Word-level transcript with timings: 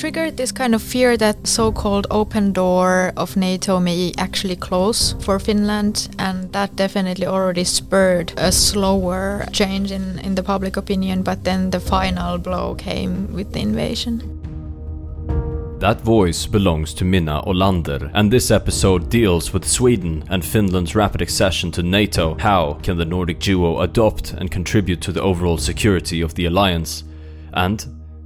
triggered 0.00 0.38
this 0.38 0.50
kind 0.50 0.74
of 0.74 0.82
fear 0.82 1.14
that 1.18 1.46
so-called 1.46 2.06
open 2.10 2.52
door 2.54 3.12
of 3.18 3.36
NATO 3.36 3.78
may 3.78 4.12
actually 4.16 4.56
close 4.56 5.14
for 5.20 5.38
Finland, 5.38 6.08
and 6.18 6.50
that 6.54 6.74
definitely 6.74 7.26
already 7.26 7.64
spurred 7.64 8.32
a 8.38 8.50
slower 8.50 9.44
change 9.52 9.92
in, 9.92 10.18
in 10.20 10.36
the 10.36 10.42
public 10.42 10.78
opinion. 10.78 11.22
But 11.22 11.44
then 11.44 11.70
the 11.70 11.80
final 11.80 12.38
blow 12.38 12.74
came 12.76 13.30
with 13.34 13.52
the 13.52 13.60
invasion. 13.60 14.22
That 15.80 16.00
voice 16.00 16.46
belongs 16.46 16.94
to 16.94 17.04
Minna 17.04 17.42
Ålander, 17.46 18.10
and 18.14 18.30
this 18.30 18.50
episode 18.50 19.10
deals 19.10 19.52
with 19.52 19.68
Sweden 19.68 20.24
and 20.30 20.42
Finland's 20.42 20.94
rapid 20.94 21.20
accession 21.20 21.70
to 21.72 21.82
NATO. 21.82 22.36
How 22.38 22.78
can 22.82 22.96
the 22.96 23.04
Nordic 23.04 23.38
duo 23.38 23.80
adopt 23.80 24.32
and 24.32 24.50
contribute 24.50 25.02
to 25.02 25.12
the 25.12 25.22
overall 25.22 25.58
security 25.58 26.22
of 26.22 26.34
the 26.36 26.46
alliance? 26.46 27.04
And 27.52 27.84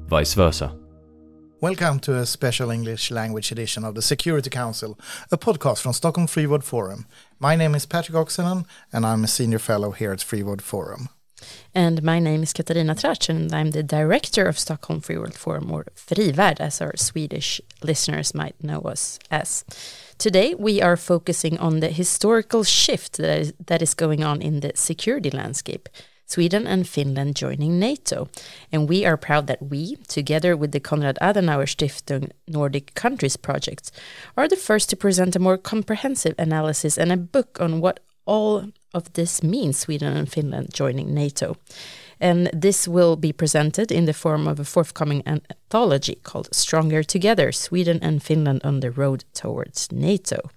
vice 0.08 0.34
versa. 0.34 0.72
Welcome 1.64 2.00
to 2.00 2.18
a 2.18 2.26
special 2.26 2.70
English 2.70 3.10
language 3.10 3.50
edition 3.50 3.86
of 3.86 3.94
the 3.94 4.02
Security 4.02 4.50
Council, 4.50 4.98
a 5.32 5.38
podcast 5.38 5.80
from 5.80 5.94
Stockholm 5.94 6.26
Free 6.26 6.46
World 6.46 6.62
Forum. 6.62 7.06
My 7.38 7.56
name 7.56 7.74
is 7.74 7.86
Patrick 7.86 8.18
Oksanen, 8.18 8.66
and 8.92 9.06
I'm 9.06 9.24
a 9.24 9.26
senior 9.26 9.58
fellow 9.58 9.92
here 9.92 10.12
at 10.12 10.20
Free 10.20 10.42
World 10.42 10.60
Forum. 10.60 11.08
And 11.74 12.02
my 12.02 12.18
name 12.18 12.42
is 12.42 12.52
Katarina 12.52 12.94
Tracz, 12.94 13.30
and 13.30 13.50
I'm 13.50 13.70
the 13.70 13.82
director 13.82 14.44
of 14.44 14.58
Stockholm 14.58 15.00
Free 15.00 15.16
World 15.16 15.32
Forum, 15.32 15.72
or 15.72 15.86
Frivärld, 15.96 16.60
as 16.60 16.82
our 16.82 16.98
Swedish 16.98 17.62
listeners 17.82 18.34
might 18.34 18.62
know 18.62 18.80
us 18.80 19.18
as. 19.30 19.64
Today, 20.18 20.54
we 20.54 20.82
are 20.82 20.98
focusing 20.98 21.56
on 21.58 21.80
the 21.80 21.88
historical 21.88 22.62
shift 22.62 23.16
that 23.16 23.80
is 23.80 23.94
going 23.94 24.22
on 24.22 24.42
in 24.42 24.60
the 24.60 24.72
security 24.74 25.30
landscape. 25.30 25.88
Sweden 26.26 26.66
and 26.66 26.88
Finland 26.88 27.36
joining 27.36 27.78
NATO. 27.78 28.28
And 28.72 28.88
we 28.88 29.04
are 29.04 29.16
proud 29.16 29.46
that 29.46 29.62
we, 29.70 29.96
together 30.08 30.56
with 30.56 30.72
the 30.72 30.80
Konrad 30.80 31.18
Adenauer 31.20 31.66
Stiftung 31.66 32.30
Nordic 32.48 32.94
Countries 32.94 33.36
Project, 33.36 33.90
are 34.36 34.48
the 34.48 34.56
first 34.56 34.90
to 34.90 34.96
present 34.96 35.36
a 35.36 35.38
more 35.38 35.58
comprehensive 35.58 36.34
analysis 36.38 36.98
and 36.98 37.12
a 37.12 37.16
book 37.16 37.58
on 37.60 37.80
what 37.80 38.00
all 38.26 38.64
of 38.92 39.12
this 39.12 39.42
means 39.42 39.78
Sweden 39.78 40.16
and 40.16 40.30
Finland 40.30 40.72
joining 40.72 41.14
NATO. 41.14 41.56
And 42.20 42.50
this 42.52 42.88
will 42.88 43.16
be 43.16 43.32
presented 43.32 43.92
in 43.92 44.04
the 44.06 44.12
form 44.12 44.46
of 44.46 44.60
a 44.60 44.64
forthcoming 44.64 45.22
anthology 45.26 46.18
called 46.22 46.48
Stronger 46.54 47.02
Together 47.02 47.52
Sweden 47.52 47.98
and 48.02 48.22
Finland 48.22 48.60
on 48.64 48.80
the 48.80 48.90
Road 48.90 49.24
Towards 49.34 49.92
NATO. 49.92 50.50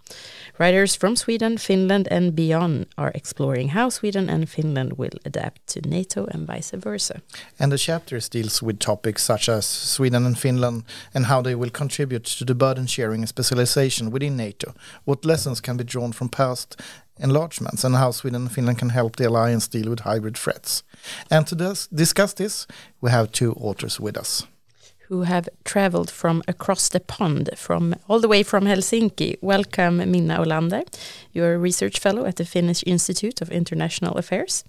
Writers 0.59 0.95
from 0.95 1.15
Sweden, 1.15 1.57
Finland, 1.57 2.07
and 2.09 2.35
beyond 2.35 2.85
are 2.97 3.11
exploring 3.13 3.69
how 3.69 3.89
Sweden 3.89 4.29
and 4.29 4.49
Finland 4.49 4.93
will 4.97 5.19
adapt 5.25 5.67
to 5.67 5.81
NATO 5.81 6.25
and 6.25 6.47
vice 6.47 6.71
versa. 6.71 7.21
And 7.59 7.71
the 7.71 7.77
chapters 7.77 8.29
deals 8.29 8.63
with 8.63 8.79
topics 8.79 9.23
such 9.23 9.49
as 9.49 9.65
Sweden 9.65 10.25
and 10.25 10.37
Finland 10.37 10.83
and 11.13 11.25
how 11.25 11.43
they 11.43 11.55
will 11.55 11.69
contribute 11.69 12.23
to 12.37 12.45
the 12.45 12.55
burden 12.55 12.87
sharing 12.87 13.21
and 13.21 13.29
specialization 13.29 14.11
within 14.11 14.37
NATO. 14.37 14.73
What 15.05 15.25
lessons 15.25 15.61
can 15.61 15.77
be 15.77 15.83
drawn 15.83 16.11
from 16.11 16.29
past 16.29 16.75
enlargements 17.19 17.83
and 17.83 17.95
how 17.95 18.11
Sweden 18.11 18.41
and 18.41 18.51
Finland 18.51 18.79
can 18.79 18.89
help 18.89 19.15
the 19.15 19.27
alliance 19.27 19.67
deal 19.67 19.89
with 19.89 20.01
hybrid 20.01 20.37
threats. 20.37 20.83
And 21.29 21.47
to 21.47 21.55
dis 21.55 21.87
discuss 21.87 22.33
this, 22.33 22.67
we 23.01 23.11
have 23.11 23.31
two 23.31 23.53
authors 23.53 23.99
with 23.99 24.17
us. 24.17 24.47
Who 25.09 25.23
have 25.23 25.47
traveled 25.63 26.11
from 26.11 26.41
across 26.47 26.89
the 26.89 26.99
pond, 26.99 27.49
from 27.55 27.95
all 28.07 28.19
the 28.19 28.27
way 28.27 28.43
from 28.43 28.65
Helsinki. 28.65 29.37
Welcome, 29.41 29.97
Minna 29.97 30.39
Ålander. 30.39 30.83
You're 31.31 31.55
a 31.55 31.57
research 31.57 31.99
fellow 31.99 32.25
at 32.25 32.35
the 32.35 32.45
Finnish 32.45 32.83
Institute 32.85 33.41
of 33.41 33.49
International 33.49 34.17
Affairs. 34.17 34.63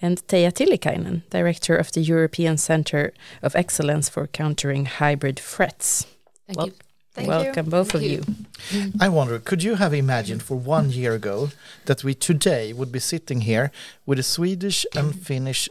And 0.00 0.18
Teija 0.28 0.52
Tiilikainen, 0.52 1.22
director 1.30 1.76
of 1.76 1.90
the 1.90 2.00
European 2.02 2.56
Center 2.56 3.12
of 3.42 3.56
Excellence 3.56 4.08
for 4.08 4.28
Countering 4.28 4.86
Hybrid 4.86 5.40
Threats. 5.40 6.06
Thank 6.46 6.58
well, 6.58 6.66
you. 6.68 6.74
Thank 7.14 7.28
Welcome, 7.28 7.66
you. 7.66 7.70
both 7.70 7.92
Thank 7.92 8.04
of 8.04 8.10
you. 8.10 8.24
you. 8.70 8.92
I 9.00 9.08
wonder, 9.08 9.38
could 9.38 9.62
you 9.62 9.76
have 9.76 9.94
imagined 9.94 10.42
for 10.42 10.56
one 10.56 10.90
year 10.90 11.14
ago 11.14 11.50
that 11.84 12.02
we 12.02 12.12
today 12.12 12.72
would 12.72 12.90
be 12.90 12.98
sitting 12.98 13.42
here 13.42 13.70
with 14.04 14.18
a 14.18 14.24
Swedish 14.24 14.84
and 14.96 15.14
Finnish 15.14 15.68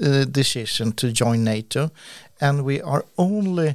uh, 0.00 0.24
decision 0.24 0.92
to 0.92 1.10
join 1.10 1.42
NATO, 1.42 1.90
and 2.40 2.64
we 2.64 2.80
are 2.80 3.04
only 3.18 3.74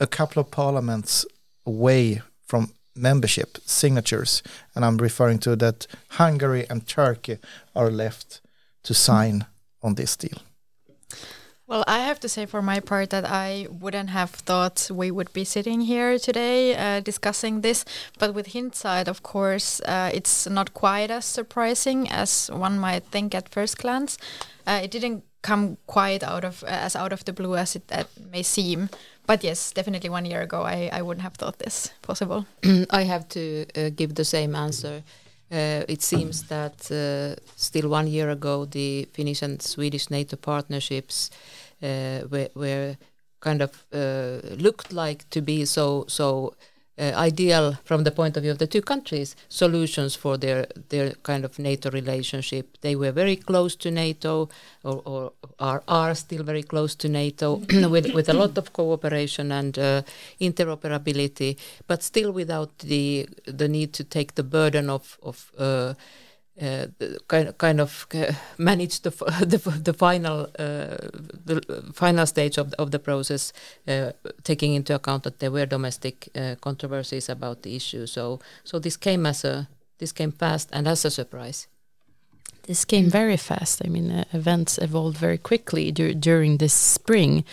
a 0.00 0.06
couple 0.08 0.40
of 0.40 0.50
parliaments 0.50 1.24
away 1.64 2.22
from 2.44 2.72
membership 2.96 3.58
signatures, 3.64 4.42
and 4.74 4.84
I'm 4.84 4.96
referring 4.96 5.38
to 5.40 5.54
that 5.56 5.86
Hungary 6.08 6.66
and 6.68 6.86
Turkey 6.86 7.38
are 7.76 7.90
left 7.90 8.40
to 8.82 8.94
sign 8.94 9.46
on 9.80 9.94
this 9.94 10.16
deal. 10.16 10.38
Well, 11.72 11.84
I 11.86 12.00
have 12.00 12.20
to 12.20 12.28
say 12.28 12.44
for 12.44 12.60
my 12.60 12.80
part 12.80 13.08
that 13.10 13.24
I 13.24 13.66
wouldn't 13.70 14.10
have 14.10 14.28
thought 14.28 14.90
we 14.92 15.10
would 15.10 15.32
be 15.32 15.42
sitting 15.42 15.80
here 15.80 16.18
today 16.18 16.76
uh, 16.76 17.00
discussing 17.00 17.62
this. 17.62 17.86
But 18.18 18.34
with 18.34 18.52
hindsight, 18.52 19.08
of 19.08 19.22
course, 19.22 19.80
uh, 19.86 20.10
it's 20.12 20.46
not 20.46 20.74
quite 20.74 21.10
as 21.10 21.24
surprising 21.24 22.10
as 22.10 22.50
one 22.52 22.78
might 22.78 23.04
think 23.04 23.34
at 23.34 23.48
first 23.48 23.78
glance. 23.78 24.18
Uh, 24.66 24.80
it 24.82 24.90
didn't 24.90 25.24
come 25.40 25.78
quite 25.86 26.22
out 26.22 26.44
of 26.44 26.62
as 26.64 26.94
out 26.94 27.10
of 27.10 27.24
the 27.24 27.32
blue 27.32 27.56
as 27.56 27.74
it 27.74 27.90
may 28.30 28.42
seem. 28.42 28.90
But 29.26 29.42
yes, 29.42 29.72
definitely 29.72 30.10
one 30.10 30.26
year 30.26 30.42
ago, 30.42 30.60
I, 30.64 30.90
I 30.92 31.00
wouldn't 31.00 31.22
have 31.22 31.36
thought 31.36 31.58
this 31.58 31.90
possible. 32.02 32.44
I 32.90 33.04
have 33.04 33.26
to 33.30 33.64
uh, 33.74 33.90
give 33.96 34.16
the 34.16 34.26
same 34.26 34.54
answer. 34.54 35.04
Uh, 35.52 35.84
it 35.86 36.00
seems 36.00 36.44
that 36.44 36.90
uh, 36.90 37.38
still 37.56 37.90
one 37.90 38.06
year 38.06 38.30
ago, 38.30 38.64
the 38.64 39.06
Finnish 39.12 39.42
and 39.42 39.60
Swedish 39.60 40.08
NATO 40.08 40.36
partnerships 40.36 41.30
uh, 41.82 42.20
were, 42.30 42.48
were, 42.54 42.96
kind 43.40 43.60
of 43.60 43.84
uh, 43.92 44.38
looked 44.56 44.92
like 44.92 45.28
to 45.28 45.42
be 45.42 45.64
so 45.64 46.04
so 46.06 46.54
uh, 46.98 47.12
ideal 47.14 47.78
from 47.84 48.04
the 48.04 48.10
point 48.10 48.36
of 48.36 48.42
view 48.42 48.52
of 48.52 48.58
the 48.58 48.66
two 48.66 48.82
countries 48.82 49.34
solutions 49.48 50.14
for 50.14 50.36
their 50.36 50.66
their 50.90 51.12
kind 51.22 51.44
of 51.44 51.58
NATO 51.58 51.90
relationship. 51.90 52.78
They 52.80 52.94
were 52.96 53.12
very 53.12 53.36
close 53.36 53.76
to 53.76 53.90
NATO, 53.90 54.48
or, 54.84 55.02
or 55.04 55.32
are 55.58 55.82
are 55.88 56.14
still 56.14 56.42
very 56.42 56.62
close 56.62 56.94
to 56.96 57.08
NATO, 57.08 57.56
with 57.90 58.12
with 58.12 58.28
a 58.28 58.34
lot 58.34 58.58
of 58.58 58.72
cooperation 58.72 59.52
and 59.52 59.78
uh, 59.78 60.02
interoperability, 60.40 61.56
but 61.86 62.02
still 62.02 62.32
without 62.32 62.78
the 62.78 63.28
the 63.46 63.68
need 63.68 63.92
to 63.94 64.04
take 64.04 64.34
the 64.34 64.44
burden 64.44 64.90
of 64.90 65.18
of 65.22 65.50
uh, 65.58 65.94
uh, 66.62 66.86
kind 67.28 67.58
kind 67.58 67.80
of 67.80 68.06
uh, 68.14 68.32
manage 68.58 69.00
the 69.00 69.10
the, 69.46 69.58
the 69.82 69.92
final 69.92 70.42
uh, 70.58 70.96
the 71.44 71.82
final 71.92 72.26
stage 72.26 72.58
of 72.58 72.70
the, 72.70 72.80
of 72.80 72.90
the 72.90 72.98
process, 72.98 73.52
uh, 73.88 74.12
taking 74.44 74.74
into 74.74 74.94
account 74.94 75.24
that 75.24 75.40
there 75.40 75.50
were 75.50 75.66
domestic 75.66 76.28
uh, 76.34 76.54
controversies 76.60 77.28
about 77.28 77.62
the 77.62 77.74
issue. 77.74 78.06
So 78.06 78.40
so 78.64 78.78
this 78.78 78.96
came 78.96 79.26
as 79.26 79.44
a 79.44 79.68
this 79.98 80.12
came 80.12 80.32
fast 80.32 80.68
and 80.72 80.86
as 80.86 81.04
a 81.04 81.10
surprise. 81.10 81.68
This 82.66 82.84
came 82.84 83.10
very 83.10 83.36
fast. 83.36 83.82
I 83.84 83.88
mean, 83.88 84.10
uh, 84.10 84.24
events 84.32 84.78
evolved 84.78 85.18
very 85.18 85.38
quickly 85.38 85.90
dur 85.92 86.14
during 86.14 86.58
this 86.58 86.74
spring. 86.74 87.44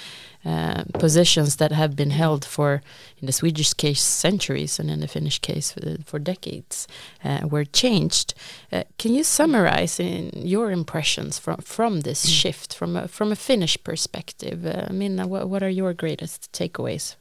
Uh, 0.45 0.85
positions 0.93 1.57
that 1.57 1.73
have 1.73 1.97
been 1.97 2.11
held 2.11 2.45
for, 2.45 2.81
in 3.21 3.25
the 3.25 3.33
Swedish 3.33 3.73
case, 3.73 4.01
centuries, 4.01 4.79
and 4.79 4.89
in 4.89 5.01
the 5.01 5.07
Finnish 5.07 5.39
case, 5.39 5.73
for, 5.73 5.97
for 6.05 6.17
decades, 6.17 6.87
uh, 7.25 7.41
were 7.51 7.65
changed. 7.65 8.33
Uh, 8.71 8.83
can 8.97 9.13
you 9.13 9.21
summarize 9.21 9.99
in 9.99 10.31
your 10.33 10.71
impressions 10.71 11.37
from 11.37 11.57
from 11.57 12.01
this 12.01 12.25
mm. 12.25 12.41
shift 12.41 12.73
from 12.73 12.95
a, 12.95 13.07
from 13.07 13.31
a 13.31 13.35
Finnish 13.35 13.77
perspective? 13.83 14.65
Uh, 14.65 14.87
Minna, 14.93 15.27
what, 15.27 15.49
what 15.49 15.61
are 15.61 15.73
your 15.73 15.93
greatest 15.93 16.49
takeaways? 16.53 17.15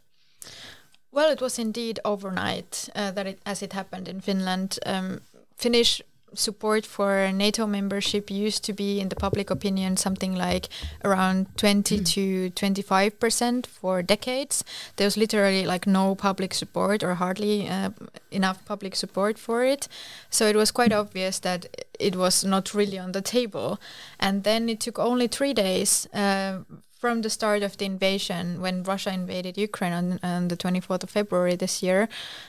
Well, 1.10 1.32
it 1.32 1.41
was 1.41 1.59
indeed 1.59 1.99
overnight 2.05 2.88
uh, 2.94 3.10
that 3.10 3.26
it, 3.26 3.38
as 3.44 3.62
it 3.62 3.72
happened 3.72 4.09
in 4.09 4.20
Finland. 4.20 4.78
Um, 4.87 5.20
Finnish 5.56 6.03
support 6.34 6.86
for 6.86 7.30
NATO 7.32 7.66
membership 7.66 8.30
used 8.30 8.64
to 8.64 8.72
be 8.72 9.00
in 9.00 9.08
the 9.08 9.16
public 9.16 9.50
opinion 9.50 9.96
something 9.96 10.34
like 10.34 10.68
around 11.04 11.46
20 11.56 11.98
mm. 11.98 12.06
to 12.06 12.50
25 12.50 13.20
percent 13.20 13.66
for 13.66 14.02
decades. 14.02 14.64
There 14.96 15.06
was 15.06 15.16
literally 15.16 15.64
like 15.64 15.86
no 15.86 16.14
public 16.14 16.54
support 16.54 17.02
or 17.02 17.14
hardly 17.14 17.69
uh, 17.69 17.90
enough 18.30 18.64
public 18.64 18.96
support 18.96 19.38
for 19.38 19.64
it. 19.64 19.88
So 20.30 20.46
it 20.46 20.56
was 20.56 20.70
quite 20.70 20.92
obvious 20.92 21.38
that 21.40 21.66
it 21.98 22.16
was 22.16 22.44
not 22.44 22.74
really 22.74 22.98
on 22.98 23.12
the 23.12 23.22
table. 23.22 23.81
And 24.19 24.44
then 24.44 24.69
it 24.69 24.81
took 24.81 24.98
only 24.98 25.28
three 25.28 25.54
days 25.54 26.06
uh, 26.14 26.60
from 26.98 27.22
the 27.22 27.30
start 27.30 27.62
of 27.62 27.76
the 27.76 27.84
invasion, 27.84 28.60
when 28.60 28.82
Russia 28.82 29.12
invaded 29.12 29.56
Ukraine 29.56 29.92
on, 29.92 30.20
on 30.22 30.48
the 30.48 30.56
24th 30.56 31.04
of 31.04 31.10
February 31.10 31.56
this 31.56 31.82
year, 31.82 32.08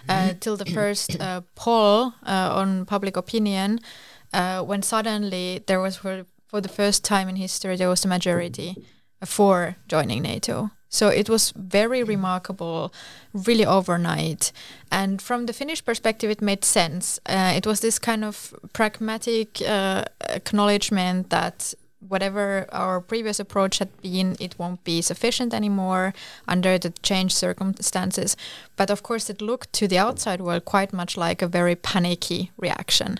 uh, 0.09 0.13
mm-hmm. 0.13 0.39
till 0.39 0.57
the 0.57 0.65
first 0.65 1.19
uh, 1.21 1.41
poll 1.55 2.13
uh, 2.25 2.49
on 2.55 2.85
public 2.85 3.15
opinion, 3.15 3.79
uh, 4.33 4.61
when 4.63 4.81
suddenly 4.81 5.63
there 5.67 5.79
was 5.79 5.97
for, 5.97 6.25
for 6.47 6.61
the 6.61 6.69
first 6.69 7.05
time 7.05 7.29
in 7.29 7.35
history 7.35 7.75
there 7.75 7.89
was 7.89 8.03
a 8.03 8.07
majority 8.07 8.75
for 9.23 9.75
joining 9.87 10.23
NATO. 10.23 10.71
So 10.89 11.09
it 11.09 11.29
was 11.29 11.53
very 11.55 12.03
remarkable, 12.03 12.91
really 13.33 13.65
overnight. 13.65 14.51
And 14.91 15.21
from 15.21 15.45
the 15.45 15.53
Finnish 15.53 15.85
perspective, 15.85 16.31
it 16.31 16.41
made 16.41 16.65
sense. 16.65 17.19
Uh, 17.27 17.53
it 17.55 17.67
was 17.67 17.81
this 17.81 17.99
kind 17.99 18.25
of 18.25 18.55
pragmatic 18.73 19.61
uh, 19.61 20.05
acknowledgement 20.21 21.29
that 21.29 21.75
whatever 21.99 22.65
our 22.71 23.01
previous 23.01 23.39
approach 23.39 23.79
had 23.79 23.89
been, 24.01 24.35
it 24.39 24.57
won't 24.57 24.83
be 24.83 25.01
sufficient 25.01 25.53
anymore 25.53 26.13
under 26.47 26.77
the 26.77 26.91
changed 27.03 27.35
circumstances. 27.35 28.37
But 28.75 28.89
of 28.89 29.03
course, 29.03 29.29
it 29.29 29.41
looked 29.41 29.73
to 29.73 29.87
the 29.87 29.97
outside 29.97 30.41
world 30.41 30.65
quite 30.65 30.93
much 30.93 31.17
like 31.17 31.41
a 31.41 31.47
very 31.47 31.75
panicky 31.75 32.51
reaction. 32.57 33.19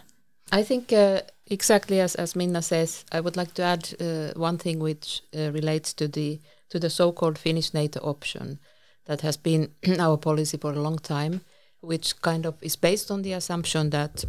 I 0.52 0.64
think 0.64 0.92
uh, 0.94 1.22
exactly 1.48 2.00
as, 2.00 2.16
as 2.16 2.36
Minna 2.36 2.62
says, 2.62 3.06
I 3.12 3.20
would 3.20 3.38
like 3.38 3.54
to 3.56 3.64
add 3.64 3.94
uh, 4.00 4.40
one 4.40 4.58
thing 4.58 4.80
which 4.80 5.22
uh, 5.36 5.52
relates 5.52 5.94
to 5.94 6.08
the 6.08 6.40
to 6.70 6.80
the 6.80 6.90
so-called 6.90 7.40
Finnish 7.40 7.74
NATO 7.74 8.00
option 8.02 8.60
that 9.06 9.22
has 9.22 9.38
been 9.38 9.72
our 10.00 10.18
policy 10.18 10.56
for 10.58 10.72
a 10.72 10.80
long 10.80 11.00
time, 11.00 11.42
which 11.82 12.22
kind 12.22 12.46
of 12.46 12.56
is 12.62 12.76
based 12.76 13.10
on 13.10 13.24
the 13.24 13.34
assumption 13.34 13.90
that 13.90 14.24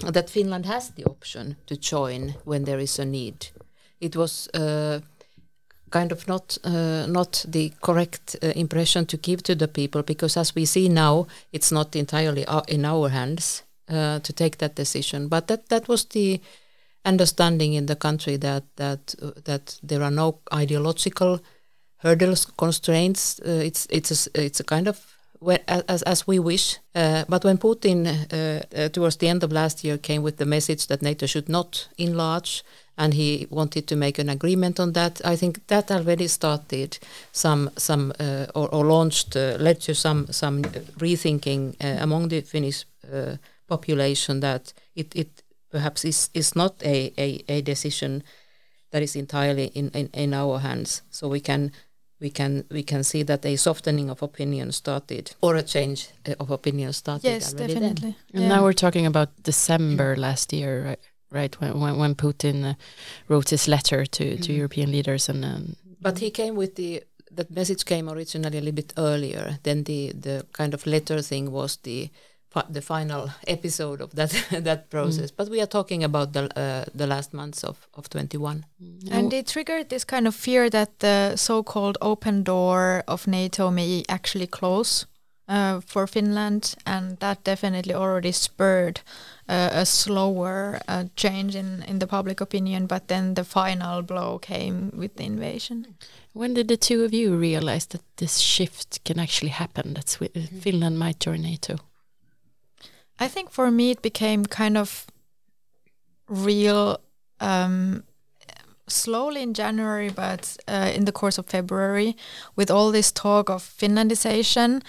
that 0.00 0.30
Finland 0.30 0.66
has 0.66 0.90
the 0.90 1.04
option 1.04 1.56
to 1.66 1.76
join 1.76 2.34
when 2.44 2.64
there 2.64 2.78
is 2.78 2.98
a 2.98 3.04
need. 3.04 3.48
It 4.00 4.16
was 4.16 4.48
uh, 4.54 5.00
kind 5.90 6.12
of 6.12 6.28
not 6.28 6.58
uh, 6.64 7.06
not 7.06 7.44
the 7.48 7.72
correct 7.80 8.36
uh, 8.42 8.52
impression 8.54 9.06
to 9.06 9.16
give 9.16 9.42
to 9.42 9.54
the 9.54 9.68
people 9.68 10.02
because, 10.02 10.36
as 10.36 10.54
we 10.54 10.66
see 10.66 10.88
now, 10.88 11.26
it's 11.52 11.72
not 11.72 11.96
entirely 11.96 12.44
in 12.68 12.84
our 12.84 13.08
hands 13.08 13.62
uh, 13.88 14.18
to 14.20 14.32
take 14.32 14.58
that 14.58 14.74
decision. 14.74 15.28
But 15.28 15.46
that 15.48 15.68
that 15.68 15.88
was 15.88 16.04
the 16.04 16.40
understanding 17.04 17.74
in 17.74 17.86
the 17.86 17.96
country 17.96 18.36
that 18.36 18.64
that 18.76 19.14
uh, 19.22 19.30
that 19.44 19.78
there 19.82 20.02
are 20.02 20.10
no 20.10 20.38
ideological 20.52 21.40
hurdles 21.96 22.46
constraints. 22.56 23.40
Uh, 23.40 23.62
it's 23.64 23.86
it's 23.90 24.26
a, 24.26 24.44
it's 24.44 24.60
a 24.60 24.64
kind 24.64 24.88
of 24.88 25.17
as, 25.66 26.02
as 26.02 26.26
we 26.26 26.38
wish. 26.38 26.78
Uh, 26.94 27.24
but 27.28 27.44
when 27.44 27.58
Putin, 27.58 28.06
uh, 28.06 28.62
uh, 28.76 28.88
towards 28.88 29.16
the 29.16 29.28
end 29.28 29.42
of 29.44 29.52
last 29.52 29.84
year, 29.84 29.98
came 29.98 30.22
with 30.22 30.36
the 30.36 30.46
message 30.46 30.86
that 30.86 31.02
NATO 31.02 31.26
should 31.26 31.48
not 31.48 31.88
enlarge, 31.96 32.64
and 32.96 33.14
he 33.14 33.46
wanted 33.50 33.86
to 33.86 33.96
make 33.96 34.18
an 34.18 34.28
agreement 34.28 34.80
on 34.80 34.92
that, 34.92 35.20
I 35.24 35.36
think 35.36 35.66
that 35.68 35.90
already 35.90 36.26
started 36.26 36.98
some 37.32 37.70
some 37.76 38.12
uh, 38.18 38.46
or, 38.54 38.68
or, 38.74 38.84
launched 38.84 39.36
uh, 39.36 39.56
led 39.60 39.80
to 39.82 39.94
some 39.94 40.26
some 40.32 40.62
rethinking 40.98 41.76
among 41.80 42.28
the 42.28 42.40
Finnish 42.40 42.84
population 43.68 44.40
that 44.40 44.72
it, 44.96 45.14
it 45.14 45.42
perhaps 45.70 46.04
is 46.04 46.30
is 46.34 46.56
not 46.56 46.82
a, 46.82 47.12
a, 47.16 47.44
a 47.48 47.60
decision 47.62 48.24
that 48.90 49.02
is 49.02 49.16
entirely 49.16 49.66
in, 49.74 49.90
in, 49.90 50.08
in 50.12 50.34
our 50.34 50.58
hands. 50.58 51.02
So 51.10 51.28
we 51.28 51.40
can 51.40 51.72
we 52.20 52.30
can 52.30 52.64
we 52.70 52.82
can 52.82 53.04
see 53.04 53.22
that 53.24 53.44
a 53.46 53.56
softening 53.56 54.10
of 54.10 54.22
opinion 54.22 54.72
started 54.72 55.34
or 55.40 55.56
a 55.56 55.62
change 55.62 56.08
uh, 56.28 56.34
of 56.40 56.50
opinion 56.50 56.92
started. 56.92 57.28
Yes, 57.28 57.52
definitely. 57.52 58.16
And 58.34 58.42
yeah. 58.42 58.48
now 58.48 58.62
we're 58.62 58.72
talking 58.72 59.06
about 59.06 59.28
December 59.42 60.16
last 60.16 60.52
year, 60.52 60.84
right? 60.84 61.00
Right 61.30 61.60
when 61.60 61.78
when, 61.80 61.98
when 61.98 62.14
Putin 62.14 62.64
uh, 62.64 62.74
wrote 63.28 63.50
his 63.50 63.68
letter 63.68 64.06
to 64.06 64.24
to 64.24 64.34
mm-hmm. 64.36 64.52
European 64.52 64.90
leaders 64.90 65.28
and. 65.28 65.44
Um, 65.44 65.76
but 66.00 66.18
he 66.18 66.30
came 66.30 66.54
with 66.54 66.76
the 66.76 67.02
that 67.32 67.50
message 67.50 67.84
came 67.84 68.08
originally 68.08 68.58
a 68.58 68.60
little 68.60 68.72
bit 68.72 68.92
earlier. 68.96 69.58
Then 69.62 69.84
the 69.84 70.12
the 70.12 70.46
kind 70.52 70.74
of 70.74 70.86
letter 70.86 71.22
thing 71.22 71.50
was 71.52 71.76
the 71.76 72.10
the 72.70 72.80
final 72.80 73.30
episode 73.46 74.00
of 74.00 74.14
that 74.14 74.30
that 74.64 74.90
process. 74.90 75.30
Mm. 75.30 75.36
But 75.36 75.48
we 75.48 75.60
are 75.60 75.66
talking 75.66 76.04
about 76.04 76.32
the 76.32 76.48
uh, 76.58 76.84
the 76.94 77.06
last 77.06 77.32
months 77.32 77.64
of 77.64 77.88
of 77.94 78.08
21. 78.08 78.64
Mm. 78.82 79.12
And 79.12 79.32
it 79.32 79.46
triggered 79.46 79.88
this 79.88 80.04
kind 80.04 80.26
of 80.26 80.34
fear 80.34 80.70
that 80.70 80.98
the 80.98 81.36
so-called 81.36 81.98
open 82.00 82.42
door 82.42 83.04
of 83.06 83.26
NATO 83.26 83.70
may 83.70 84.04
actually 84.08 84.46
close 84.46 85.06
uh, 85.48 85.80
for 85.80 86.06
Finland, 86.06 86.74
and 86.84 87.18
that 87.18 87.44
definitely 87.44 87.94
already 87.94 88.32
spurred 88.32 89.00
uh, 89.48 89.70
a 89.72 89.84
slower 89.84 90.80
uh, 90.88 91.04
change 91.16 91.54
in 91.56 91.82
in 91.88 91.98
the 91.98 92.06
public 92.06 92.40
opinion. 92.40 92.86
But 92.86 93.08
then 93.08 93.34
the 93.34 93.44
final 93.44 94.02
blow 94.02 94.38
came 94.38 94.90
with 94.96 95.16
the 95.16 95.24
invasion. 95.24 95.86
When 96.34 96.54
did 96.54 96.68
the 96.68 96.76
two 96.76 97.04
of 97.04 97.12
you 97.12 97.40
realize 97.40 97.86
that 97.86 98.02
this 98.16 98.38
shift 98.38 99.04
can 99.04 99.18
actually 99.18 99.50
happen? 99.52 99.94
That 99.94 100.06
mm-hmm. 100.06 100.60
Finland 100.60 100.98
might 100.98 101.24
join 101.24 101.42
NATO. 101.42 101.78
I 103.18 103.28
think 103.28 103.50
for 103.50 103.70
me 103.70 103.90
it 103.90 104.02
became 104.02 104.46
kind 104.46 104.76
of 104.76 105.06
real 106.28 107.00
um, 107.40 108.04
slowly 108.88 109.42
in 109.42 109.54
January, 109.54 110.10
but 110.10 110.56
uh, 110.66 110.90
in 110.94 111.04
the 111.04 111.12
course 111.12 111.38
of 111.38 111.46
February, 111.46 112.16
with 112.56 112.70
all 112.70 112.90
this 112.90 113.12
talk 113.12 113.50
of 113.50 113.62
Finlandization, 113.62 114.82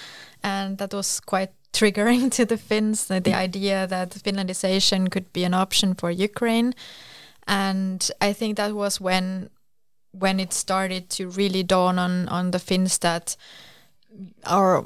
and 0.43 0.77
that 0.77 0.93
was 0.93 1.19
quite 1.19 1.51
triggering 1.73 2.31
to 2.31 2.45
the 2.45 2.57
Finns. 2.57 3.07
The, 3.07 3.33
idea 3.33 3.85
that 3.87 4.09
Finlandization 4.11 5.09
could 5.11 5.31
be 5.33 5.43
an 5.43 5.53
option 5.53 5.93
for 5.93 6.09
Ukraine, 6.11 6.73
and 7.47 8.09
I 8.21 8.33
think 8.33 8.57
that 8.57 8.73
was 8.73 8.99
when 8.99 9.49
when 10.11 10.39
it 10.39 10.51
started 10.53 11.09
to 11.11 11.29
really 11.29 11.61
dawn 11.61 11.99
on 11.99 12.27
on 12.29 12.51
the 12.51 12.59
Finns 12.59 12.97
that 12.99 13.37
our 14.45 14.83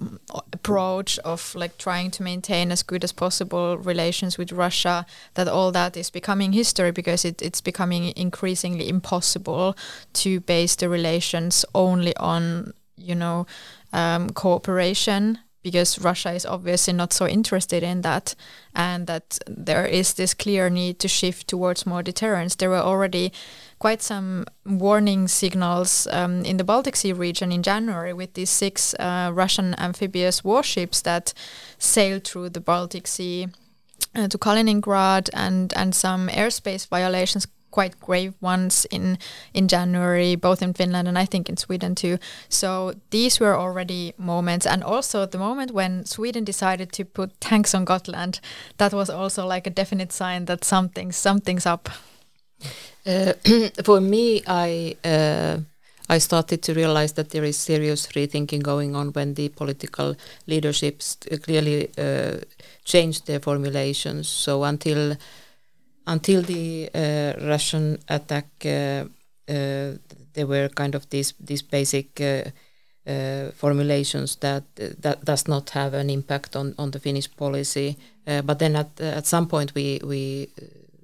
approach 0.52 1.20
of 1.20 1.56
like 1.56 1.78
trying 1.78 2.12
to 2.12 2.24
maintain 2.24 2.72
as 2.72 2.84
good 2.84 3.04
as 3.04 3.12
possible 3.12 3.78
relations 3.78 4.38
with 4.38 4.52
Russia, 4.52 5.06
that 5.34 5.48
all 5.48 5.72
that 5.72 5.98
is 5.98 6.10
becoming 6.10 6.54
history 6.54 6.92
because 6.92 7.26
it, 7.26 7.42
it's 7.42 7.62
becoming 7.62 8.14
increasingly 8.16 8.90
impossible 8.90 9.76
to 10.14 10.40
base 10.42 10.76
the 10.76 10.90
relations 10.90 11.66
only 11.74 12.16
on, 12.18 12.74
you 12.98 13.16
know, 13.16 13.46
um, 13.92 14.30
cooperation 14.30 15.40
because 15.64 15.98
Russia 15.98 16.34
is 16.34 16.46
obviously 16.46 16.94
not 16.94 17.14
so 17.14 17.26
interested 17.26 17.82
in 17.82 18.02
that, 18.02 18.36
and 18.76 19.08
that 19.08 19.40
there 19.48 19.86
is 19.86 20.14
this 20.14 20.34
clear 20.34 20.70
need 20.70 21.00
to 21.00 21.08
shift 21.08 21.48
towards 21.48 21.86
more 21.86 22.04
deterrence. 22.04 22.56
There 22.56 22.70
were 22.70 22.76
already 22.76 23.32
quite 23.84 24.02
some 24.02 24.46
warning 24.66 25.28
signals 25.28 26.08
um, 26.08 26.46
in 26.46 26.56
the 26.56 26.64
Baltic 26.64 26.96
Sea 26.96 27.12
region 27.12 27.52
in 27.52 27.62
January 27.62 28.14
with 28.14 28.34
these 28.34 28.50
six 28.50 28.94
uh, 28.94 29.30
Russian 29.34 29.76
amphibious 29.78 30.42
warships 30.42 31.02
that 31.02 31.34
sailed 31.78 32.24
through 32.24 32.52
the 32.52 32.62
Baltic 32.62 33.08
Sea 33.08 33.50
uh, 34.16 34.30
to 34.30 34.38
Kaliningrad 34.38 35.30
and, 35.34 35.74
and 35.76 35.94
some 35.94 36.30
airspace 36.30 36.88
violations 36.88 37.46
quite 37.72 38.00
grave 38.00 38.34
ones 38.40 38.86
in 38.90 39.18
in 39.54 39.68
January, 39.68 40.38
both 40.38 40.62
in 40.62 40.74
Finland 40.74 41.08
and 41.08 41.18
I 41.18 41.26
think 41.26 41.50
in 41.50 41.58
Sweden 41.58 41.94
too. 41.94 42.18
So 42.48 42.94
these 43.10 43.42
were 43.42 43.58
already 43.58 44.14
moments, 44.18 44.66
and 44.66 44.84
also 44.84 45.26
the 45.26 45.40
moment 45.40 45.72
when 45.72 46.06
Sweden 46.06 46.46
decided 46.46 46.94
to 46.94 47.04
put 47.04 47.42
tanks 47.42 47.76
on 47.76 47.86
Gotland, 47.86 48.40
that 48.78 48.94
was 48.94 49.10
also 49.10 49.46
like 49.46 49.68
a 49.68 49.74
definite 49.74 50.14
sign 50.14 50.46
that 50.46 50.64
something 50.64 51.12
something's 51.12 51.66
up. 51.66 51.90
Uh, 53.06 53.34
for 53.84 54.00
me, 54.00 54.42
I 54.48 54.96
uh, 55.04 55.58
I 56.10 56.20
started 56.20 56.62
to 56.64 56.74
realize 56.74 57.14
that 57.14 57.30
there 57.30 57.44
is 57.44 57.58
serious 57.58 58.08
rethinking 58.08 58.62
going 58.62 58.96
on 58.96 59.14
when 59.14 59.34
the 59.34 59.50
political 59.50 60.16
leaderships 60.48 61.18
clearly 61.44 61.90
uh, 61.98 62.40
changed 62.84 63.26
their 63.26 63.40
formulations. 63.40 64.28
So 64.28 64.64
until 64.64 65.16
until 66.06 66.42
the 66.42 66.90
uh, 66.94 67.48
Russian 67.48 67.98
attack, 68.10 68.48
uh, 68.66 69.06
uh, 69.50 69.98
there 70.34 70.48
were 70.48 70.70
kind 70.70 70.96
of 70.96 71.10
these 71.10 71.34
these 71.40 71.62
basic. 71.62 72.22
formulations 73.56 74.38
that 74.38 74.64
that 75.02 75.26
does 75.26 75.48
not 75.48 75.72
have 75.72 75.94
an 75.94 76.10
impact 76.10 76.56
on, 76.56 76.74
on 76.78 76.92
the 76.92 77.00
Finnish 77.00 77.28
policy, 77.36 77.98
but 78.46 78.60
then 78.60 78.76
at 78.76 79.02
at 79.02 79.26
some 79.26 79.46
point 79.46 79.76
we 79.76 80.00
we 80.04 80.48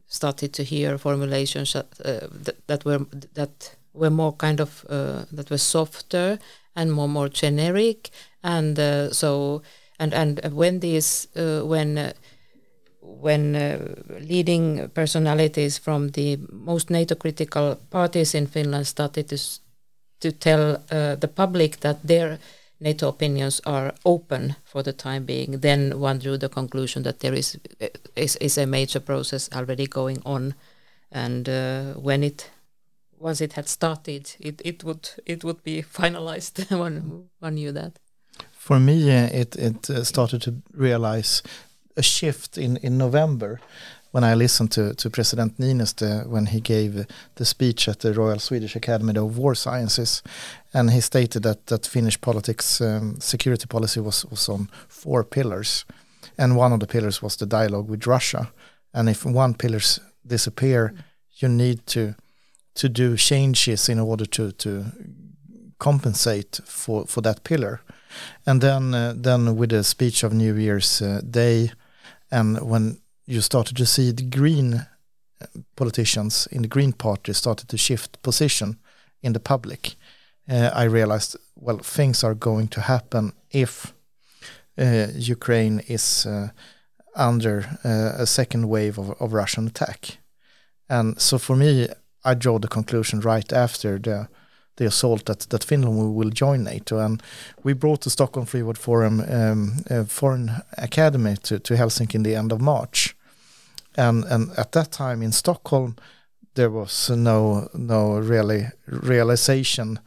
started 0.10 0.52
to 0.54 0.64
hear 0.64 0.98
formulations 0.98 1.74
that, 1.74 1.88
uh, 2.04 2.28
that, 2.68 2.84
were 2.84 3.06
that 3.36 3.76
were 3.94 4.10
more 4.10 4.34
kind 4.34 4.60
of 4.60 4.86
uh, 4.90 5.24
that 5.32 5.50
were 5.50 5.58
softer 5.58 6.40
and 6.76 6.92
more 6.92 7.08
more 7.08 7.30
generic. 7.30 8.10
And 8.44 8.78
uh, 8.80 9.14
so 9.14 9.62
and 10.00 10.14
and 10.14 10.40
when 10.54 10.80
these 10.80 11.28
uh, 11.36 11.62
when 11.66 11.98
uh, 11.98 12.14
when 13.02 13.56
uh, 13.56 13.96
leading 14.20 14.90
personalities 14.90 15.78
from 15.78 16.10
the 16.10 16.38
most 16.52 16.90
NATO 16.90 17.16
critical 17.16 17.76
parties 17.90 18.34
in 18.34 18.48
Finland 18.48 18.88
started 18.88 19.28
to 19.30 19.38
to 20.22 20.32
tell 20.32 20.84
the 20.90 21.32
public 21.34 21.80
that 21.80 21.98
their 22.04 22.40
NATO 22.80 23.10
opinions 23.10 23.62
are 23.66 23.94
open 24.06 24.56
for 24.64 24.84
the 24.84 24.94
time 24.94 25.26
being, 25.26 25.60
then 25.60 26.00
one 26.00 26.20
drew 26.20 26.38
the 26.38 26.50
conclusion 26.50 27.04
that 27.04 27.20
there 27.20 27.34
is 27.34 27.58
is, 28.16 28.36
is 28.38 28.58
a 28.58 28.66
major 28.66 29.00
process 29.02 29.50
already 29.54 29.86
going 29.88 30.22
on, 30.26 30.56
and 31.12 31.50
uh, 31.50 31.94
when 31.94 32.24
it 32.24 32.50
once 33.18 33.42
it 33.42 33.54
had 33.54 33.68
started, 33.68 34.36
it, 34.40 34.62
it 34.64 34.84
would 34.84 35.10
it 35.26 35.44
would 35.44 35.64
be 35.64 35.82
finalized. 35.82 36.72
one 36.78 37.30
one 37.40 37.56
knew 37.56 37.72
that. 37.74 38.00
For 38.52 38.80
me, 38.80 39.12
uh, 39.12 39.30
it 39.32 39.56
it 39.56 39.90
uh, 39.90 40.04
started 40.04 40.42
to 40.44 40.62
realize 40.74 41.44
a 41.98 42.02
shift 42.02 42.58
in 42.58 42.78
in 42.78 42.98
November 42.98 43.60
when 44.12 44.24
I 44.24 44.34
listened 44.34 44.72
to, 44.72 44.94
to 44.96 45.10
President 45.10 45.58
Niinistö 45.58 46.26
when 46.28 46.48
he 46.48 46.60
gave 46.60 47.06
the 47.36 47.46
speech 47.46 47.88
at 47.88 48.00
the 48.00 48.14
Royal 48.14 48.40
Swedish 48.40 48.76
Academy 48.76 49.18
of 49.18 49.38
War 49.38 49.56
Sciences, 49.56 50.24
and 50.74 50.92
he 50.92 51.02
stated 51.02 51.44
that 51.44 51.68
that 51.68 51.88
Finnish 51.88 52.20
politics 52.20 52.82
um, 52.82 53.20
security 53.20 53.68
policy 53.68 54.00
was 54.00 54.26
was 54.26 54.50
on 54.50 54.70
four 54.88 55.24
pillars, 55.24 55.86
and 56.38 56.58
one 56.58 56.74
of 56.74 56.80
the 56.80 56.88
pillars 56.88 57.22
was 57.22 57.36
the 57.36 57.46
dialogue 57.46 57.90
with 57.90 58.08
Russia, 58.08 58.52
and 58.94 59.10
if 59.10 59.26
one 59.26 59.54
pillars 59.54 60.00
disappear, 60.26 60.94
you 61.42 61.50
need 61.50 61.86
to 61.86 62.14
to 62.74 62.90
do 62.90 63.18
changes 63.18 63.90
in 63.90 64.00
order 64.00 64.26
to 64.26 64.52
to 64.52 64.86
compensate 65.78 66.62
for 66.66 67.06
for 67.08 67.22
that 67.22 67.44
pillar. 67.44 67.82
And 68.46 68.62
then 68.62 68.94
uh, 68.94 69.14
then 69.24 69.56
with 69.56 69.70
the 69.70 69.84
speech 69.84 70.24
of 70.24 70.34
New 70.34 70.56
Year's 70.56 71.02
uh, 71.02 71.22
Day, 71.30 71.72
and 72.32 72.58
when 72.62 72.98
you 73.30 73.42
started 73.42 73.78
to 73.78 73.86
see 73.86 74.12
the 74.12 74.24
Green 74.24 74.74
uh, 74.74 75.46
politicians 75.76 76.48
in 76.52 76.64
the 76.64 76.68
Green 76.68 76.94
Party 76.94 77.34
started 77.34 77.70
to 77.70 77.78
shift 77.78 78.22
position 78.24 78.80
in 79.22 79.34
the 79.34 79.40
public, 79.40 79.96
uh, 80.50 80.72
I 80.74 80.84
realized 80.86 81.38
well 81.56 81.78
things 81.78 82.24
are 82.24 82.36
going 82.36 82.70
to 82.70 82.82
happen 82.82 83.34
if 83.52 83.94
uh, 84.78 85.08
Ukraine 85.14 85.82
is 85.88 86.26
uh, 86.26 86.50
under 87.16 87.78
a 87.84 88.26
second 88.26 88.70
wave 88.70 88.98
of, 88.98 89.10
of 89.20 89.34
Russian 89.34 89.68
attack. 89.68 90.18
And 90.88 91.20
so 91.20 91.38
for 91.38 91.56
me, 91.56 91.88
I 92.24 92.34
draw 92.34 92.60
the 92.60 92.68
conclusion 92.68 93.20
right 93.20 93.54
after 93.54 94.00
the 94.00 94.28
the 94.78 94.86
assault 94.86 95.26
that, 95.26 95.40
that 95.50 95.64
Finland 95.64 96.16
will 96.16 96.30
join 96.30 96.64
NATO. 96.64 97.00
And 97.00 97.22
we 97.64 97.74
brought 97.74 98.02
the 98.02 98.10
Stockholm 98.10 98.46
Free 98.46 98.64
World 98.64 98.78
Forum 98.78 99.20
um, 99.20 100.06
Foreign 100.08 100.52
Academy 100.78 101.36
to, 101.44 101.60
to 101.60 101.76
Helsinki 101.76 102.16
in 102.16 102.24
the 102.24 102.36
end 102.36 102.52
of 102.52 102.62
March. 102.62 103.16
And, 103.96 104.24
and 104.26 104.52
at 104.58 104.72
that 104.74 104.92
time 104.92 105.22
in 105.22 105.32
Stockholm, 105.32 105.96
there 106.56 106.70
was 106.70 107.10
no 107.10 107.70
no 107.74 108.18
really 108.18 108.68
realization 108.86 110.00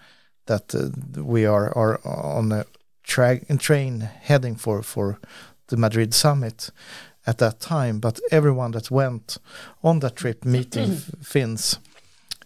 that 0.47 0.75
uh, 0.75 1.23
we 1.23 1.47
are, 1.47 1.77
are 1.77 2.01
on 2.05 2.53
a 2.53 2.65
tra- 3.03 3.45
train 3.59 4.01
heading 4.01 4.57
for, 4.57 4.83
for 4.83 5.19
the 5.69 5.77
Madrid 5.77 6.15
summit 6.15 6.71
at 7.27 7.39
that 7.39 7.61
time. 7.61 8.01
But 8.01 8.21
everyone 8.31 8.73
that 8.73 8.91
went 8.91 9.39
on 9.83 10.01
that 10.01 10.17
trip 10.17 10.45
meeting 10.45 10.97
Finns 11.23 11.79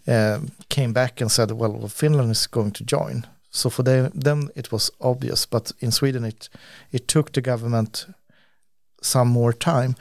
uh, 0.07 0.39
came 0.69 0.93
back 0.93 1.21
and 1.21 1.31
said, 1.31 1.51
well, 1.51 1.73
well, 1.73 1.87
Finland 1.87 2.31
is 2.31 2.47
going 2.47 2.71
to 2.71 2.83
join. 2.83 3.25
So 3.49 3.69
for 3.69 3.83
them, 3.83 4.11
them 4.13 4.49
it 4.55 4.71
was 4.71 4.91
obvious, 4.99 5.45
but 5.45 5.71
in 5.79 5.91
Sweden 5.91 6.25
it 6.25 6.49
it 6.91 7.07
took 7.07 7.31
the 7.31 7.41
government 7.41 8.07
some 9.01 9.29
more 9.29 9.53
time. 9.53 9.95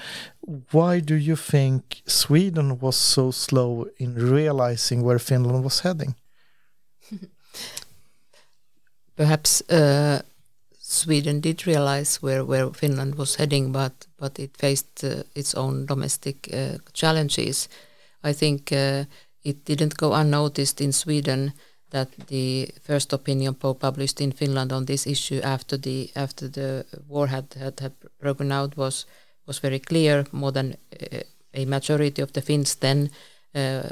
Why 0.70 1.00
do 1.00 1.16
you 1.16 1.34
think 1.34 2.02
Sweden 2.06 2.78
was 2.78 2.96
so 2.96 3.32
slow 3.32 3.88
in 3.98 4.14
realizing 4.14 5.02
where 5.02 5.18
Finland 5.18 5.64
was 5.64 5.80
heading? 5.80 6.14
Perhaps 9.16 9.62
uh, 9.68 10.22
Sweden 10.78 11.40
did 11.40 11.66
realize 11.66 12.22
where, 12.22 12.44
where 12.44 12.70
Finland 12.70 13.16
was 13.16 13.34
heading, 13.36 13.72
but 13.72 14.06
but 14.18 14.38
it 14.38 14.56
faced 14.56 15.02
uh, 15.02 15.24
its 15.34 15.54
own 15.54 15.84
domestic 15.84 16.48
uh, 16.52 16.78
challenges. 16.92 17.68
I 18.22 18.32
think 18.32 18.70
uh, 18.70 19.04
it 19.42 19.64
didn't 19.64 19.96
go 19.96 20.12
unnoticed 20.12 20.80
in 20.80 20.92
Sweden 20.92 21.54
that 21.90 22.08
the 22.28 22.68
first 22.82 23.12
opinion 23.12 23.54
poll 23.54 23.74
published 23.74 24.20
in 24.20 24.32
Finland 24.32 24.72
on 24.72 24.84
this 24.84 25.06
issue 25.06 25.40
after 25.42 25.76
the 25.76 26.10
after 26.14 26.48
the 26.48 26.84
war 27.08 27.26
had 27.26 27.54
had, 27.54 27.80
had 27.80 27.92
broken 28.20 28.52
out 28.52 28.76
was 28.76 29.06
was 29.46 29.58
very 29.58 29.78
clear. 29.78 30.26
More 30.32 30.52
than 30.52 30.76
uh, 30.92 31.20
a 31.54 31.64
majority 31.64 32.22
of 32.22 32.32
the 32.32 32.42
Finns 32.42 32.74
then 32.76 33.10
uh, 33.54 33.88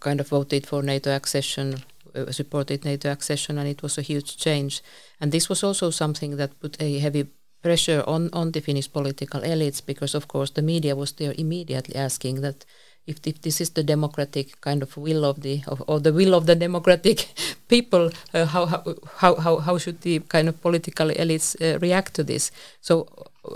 kind 0.00 0.20
of 0.20 0.28
voted 0.28 0.66
for 0.66 0.82
NATO 0.82 1.10
accession, 1.10 1.76
uh, 2.14 2.30
supported 2.32 2.84
NATO 2.84 3.10
accession, 3.10 3.58
and 3.58 3.68
it 3.68 3.82
was 3.82 3.98
a 3.98 4.02
huge 4.02 4.36
change. 4.36 4.82
And 5.20 5.32
this 5.32 5.48
was 5.48 5.62
also 5.62 5.90
something 5.90 6.36
that 6.36 6.60
put 6.60 6.80
a 6.80 6.98
heavy 6.98 7.26
pressure 7.62 8.04
on 8.06 8.30
on 8.32 8.52
the 8.52 8.60
Finnish 8.60 8.92
political 8.92 9.40
elites 9.40 9.84
because, 9.84 10.14
of 10.16 10.28
course, 10.28 10.52
the 10.52 10.62
media 10.62 10.94
was 10.94 11.12
there 11.12 11.34
immediately 11.36 11.96
asking 11.96 12.40
that 12.42 12.64
if, 13.08 13.26
if 13.26 13.40
this 13.40 13.60
is 13.60 13.70
the 13.70 13.82
democratic 13.82 14.60
kind 14.60 14.82
of 14.82 14.96
will 14.96 15.24
of 15.24 15.40
the 15.40 15.62
of, 15.66 15.82
or 15.86 15.98
the 16.00 16.12
will 16.12 16.34
of 16.34 16.46
the 16.46 16.54
democratic 16.54 17.28
people, 17.68 18.10
uh, 18.34 18.44
how, 18.46 18.66
how 18.66 19.34
how 19.36 19.56
how 19.58 19.78
should 19.78 20.00
the 20.02 20.20
kind 20.28 20.48
of 20.48 20.60
political 20.60 21.08
elites 21.08 21.56
uh, 21.60 21.78
react 21.78 22.14
to 22.14 22.22
this? 22.24 22.52
So 22.80 23.08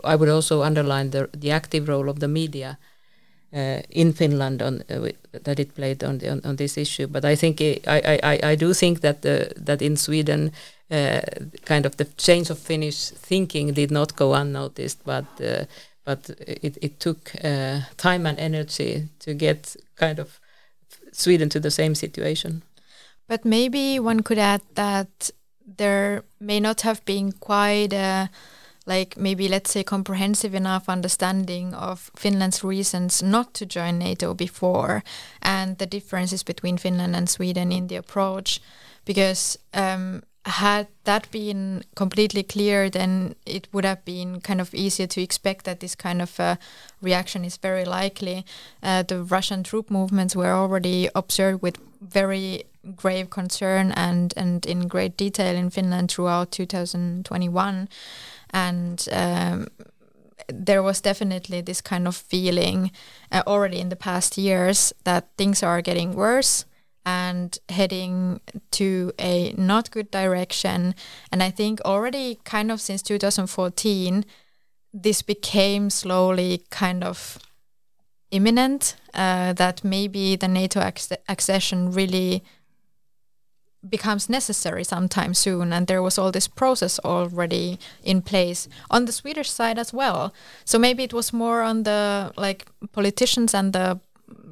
I 0.05 0.17
would 0.17 0.29
also 0.29 0.63
underline 0.63 1.11
the 1.11 1.29
the 1.33 1.51
active 1.51 1.89
role 1.89 2.09
of 2.09 2.19
the 2.19 2.29
media. 2.29 2.79
Uh, 3.55 3.83
in 3.91 4.15
Finland, 4.15 4.63
on 4.63 4.83
uh, 4.89 5.11
that 5.45 5.59
it 5.59 5.75
played 5.75 6.03
on, 6.03 6.19
the, 6.19 6.31
on, 6.31 6.41
on 6.43 6.57
this 6.57 6.79
issue, 6.79 7.07
but 7.07 7.23
I 7.23 7.37
think 7.37 7.61
I, 7.61 7.79
I, 7.87 8.21
I, 8.23 8.41
I 8.53 8.55
do 8.57 8.73
think 8.73 9.01
that 9.01 9.21
the, 9.21 9.53
that 9.57 9.83
in 9.83 9.97
Sweden, 9.97 10.53
uh, 10.91 11.21
kind 11.67 11.85
of 11.85 11.99
the 11.99 12.07
change 12.17 12.49
of 12.49 12.59
Finnish 12.59 13.11
thinking 13.11 13.75
did 13.75 13.91
not 13.91 14.17
go 14.17 14.33
unnoticed, 14.33 15.05
but 15.05 15.27
uh, 15.39 15.67
but 16.05 16.31
it, 16.41 16.79
it 16.81 16.99
took 16.99 17.35
uh, 17.45 17.81
time 17.99 18.27
and 18.27 18.39
energy 18.39 19.09
to 19.19 19.35
get 19.35 19.77
kind 19.97 20.19
of 20.19 20.41
Sweden 21.13 21.49
to 21.51 21.61
the 21.61 21.71
same 21.71 21.95
situation. 21.95 22.63
But 23.29 23.45
maybe 23.45 24.01
one 24.01 24.23
could 24.23 24.39
add 24.39 24.63
that 24.75 25.31
there 25.79 26.25
may 26.41 26.61
not 26.61 26.81
have 26.83 27.05
been 27.05 27.33
quite 27.33 27.93
a 27.93 28.31
like 28.87 29.17
maybe 29.17 29.49
let's 29.49 29.71
say 29.71 29.85
comprehensive 29.85 30.55
enough 30.55 30.89
understanding 30.89 31.75
of 31.75 32.11
Finland's 32.17 32.65
reasons 32.65 33.23
not 33.23 33.55
to 33.55 33.67
join 33.67 33.99
NATO 33.99 34.35
before 34.35 35.03
and 35.41 35.79
the 35.79 35.87
differences 35.87 36.43
between 36.43 36.79
Finland 36.79 37.15
and 37.17 37.29
Sweden 37.29 37.73
in 37.73 37.87
the 37.87 37.97
approach 37.97 38.61
because 39.05 39.59
um, 39.75 40.23
had 40.45 40.89
that 41.05 41.31
been 41.31 41.85
completely 41.95 42.43
clear, 42.43 42.91
then 42.91 43.35
it 43.47 43.69
would 43.73 43.85
have 43.85 44.05
been 44.05 44.41
kind 44.41 44.61
of 44.61 44.75
easier 44.75 45.07
to 45.07 45.23
expect 45.23 45.65
that 45.65 45.81
this 45.81 45.95
kind 45.95 46.21
of 46.21 46.41
uh, 46.41 46.57
reaction 47.01 47.45
is 47.45 47.57
very 47.57 47.85
likely. 47.85 48.45
Uh, 48.83 49.03
the 49.03 49.23
Russian 49.23 49.62
troop 49.62 49.91
movements 49.91 50.35
were 50.35 50.53
already 50.53 51.09
observed 51.15 51.62
with 51.62 51.79
very 52.01 52.65
grave 52.97 53.31
concern 53.31 53.93
and, 53.93 54.35
and 54.37 54.67
in 54.67 54.89
great 54.89 55.17
detail 55.17 55.55
in 55.55 55.71
Finland 55.71 56.11
throughout 56.11 56.51
2021. 56.51 57.89
And 58.53 59.07
um, 59.13 59.69
there 60.49 60.83
was 60.83 61.01
definitely 61.01 61.61
this 61.61 61.81
kind 61.81 62.07
of 62.07 62.17
feeling 62.17 62.91
uh, 63.31 63.43
already 63.47 63.79
in 63.79 63.89
the 63.89 63.97
past 63.97 64.37
years 64.37 64.93
that 65.05 65.29
things 65.37 65.63
are 65.63 65.83
getting 65.83 66.15
worse 66.15 66.65
and 67.05 67.59
heading 67.69 68.41
to 68.71 69.13
a 69.19 69.53
not 69.57 69.91
good 69.91 70.11
direction. 70.11 70.95
And 71.31 71.43
I 71.43 71.51
think 71.51 71.81
already 71.85 72.39
kind 72.45 72.71
of 72.71 72.81
since 72.81 73.03
2014, 73.03 74.25
this 74.93 75.23
became 75.23 75.91
slowly 75.91 76.63
kind 76.71 77.03
of 77.03 77.39
imminent 78.31 78.97
uh, 79.15 79.53
that 79.55 79.83
maybe 79.85 80.37
the 80.37 80.49
NATO 80.49 80.81
ac- 80.81 81.17
accession 81.29 81.93
really 81.93 82.45
becomes 83.89 84.29
necessary 84.29 84.85
sometime 84.85 85.35
soon 85.35 85.73
and 85.73 85.87
there 85.87 86.03
was 86.03 86.19
all 86.19 86.31
this 86.31 86.49
process 86.49 87.01
already 87.01 87.79
in 88.05 88.23
place 88.23 88.69
on 88.91 89.07
the 89.07 89.12
Swedish 89.12 89.51
side 89.51 89.79
as 89.79 89.93
well 89.93 90.33
so 90.65 90.79
maybe 90.79 91.03
it 91.03 91.12
was 91.12 91.33
more 91.33 91.62
on 91.62 91.83
the 91.83 92.33
like 92.37 92.67
politicians 92.93 93.55
and 93.55 93.73
the 93.73 93.99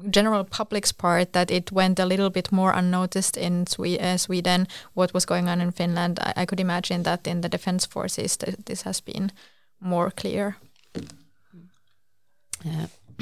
general 0.09 0.43
public's 0.43 0.91
part 0.91 1.33
that 1.33 1.51
it 1.51 1.71
went 1.71 1.99
a 1.99 2.05
little 2.05 2.29
bit 2.29 2.51
more 2.51 2.71
unnoticed 2.71 3.37
in 3.37 3.67
Swe 3.67 3.97
uh, 3.99 4.17
Sweden 4.17 4.67
what 4.93 5.13
was 5.13 5.25
going 5.25 5.47
on 5.47 5.61
in 5.61 5.71
Finland. 5.71 6.19
I, 6.19 6.33
I, 6.37 6.45
could 6.45 6.59
imagine 6.59 7.03
that 7.03 7.27
in 7.27 7.41
the 7.41 7.49
defense 7.49 7.85
forces 7.85 8.37
th 8.37 8.55
this 8.65 8.83
has 8.83 9.01
been 9.01 9.31
more 9.79 10.11
clear. 10.11 10.55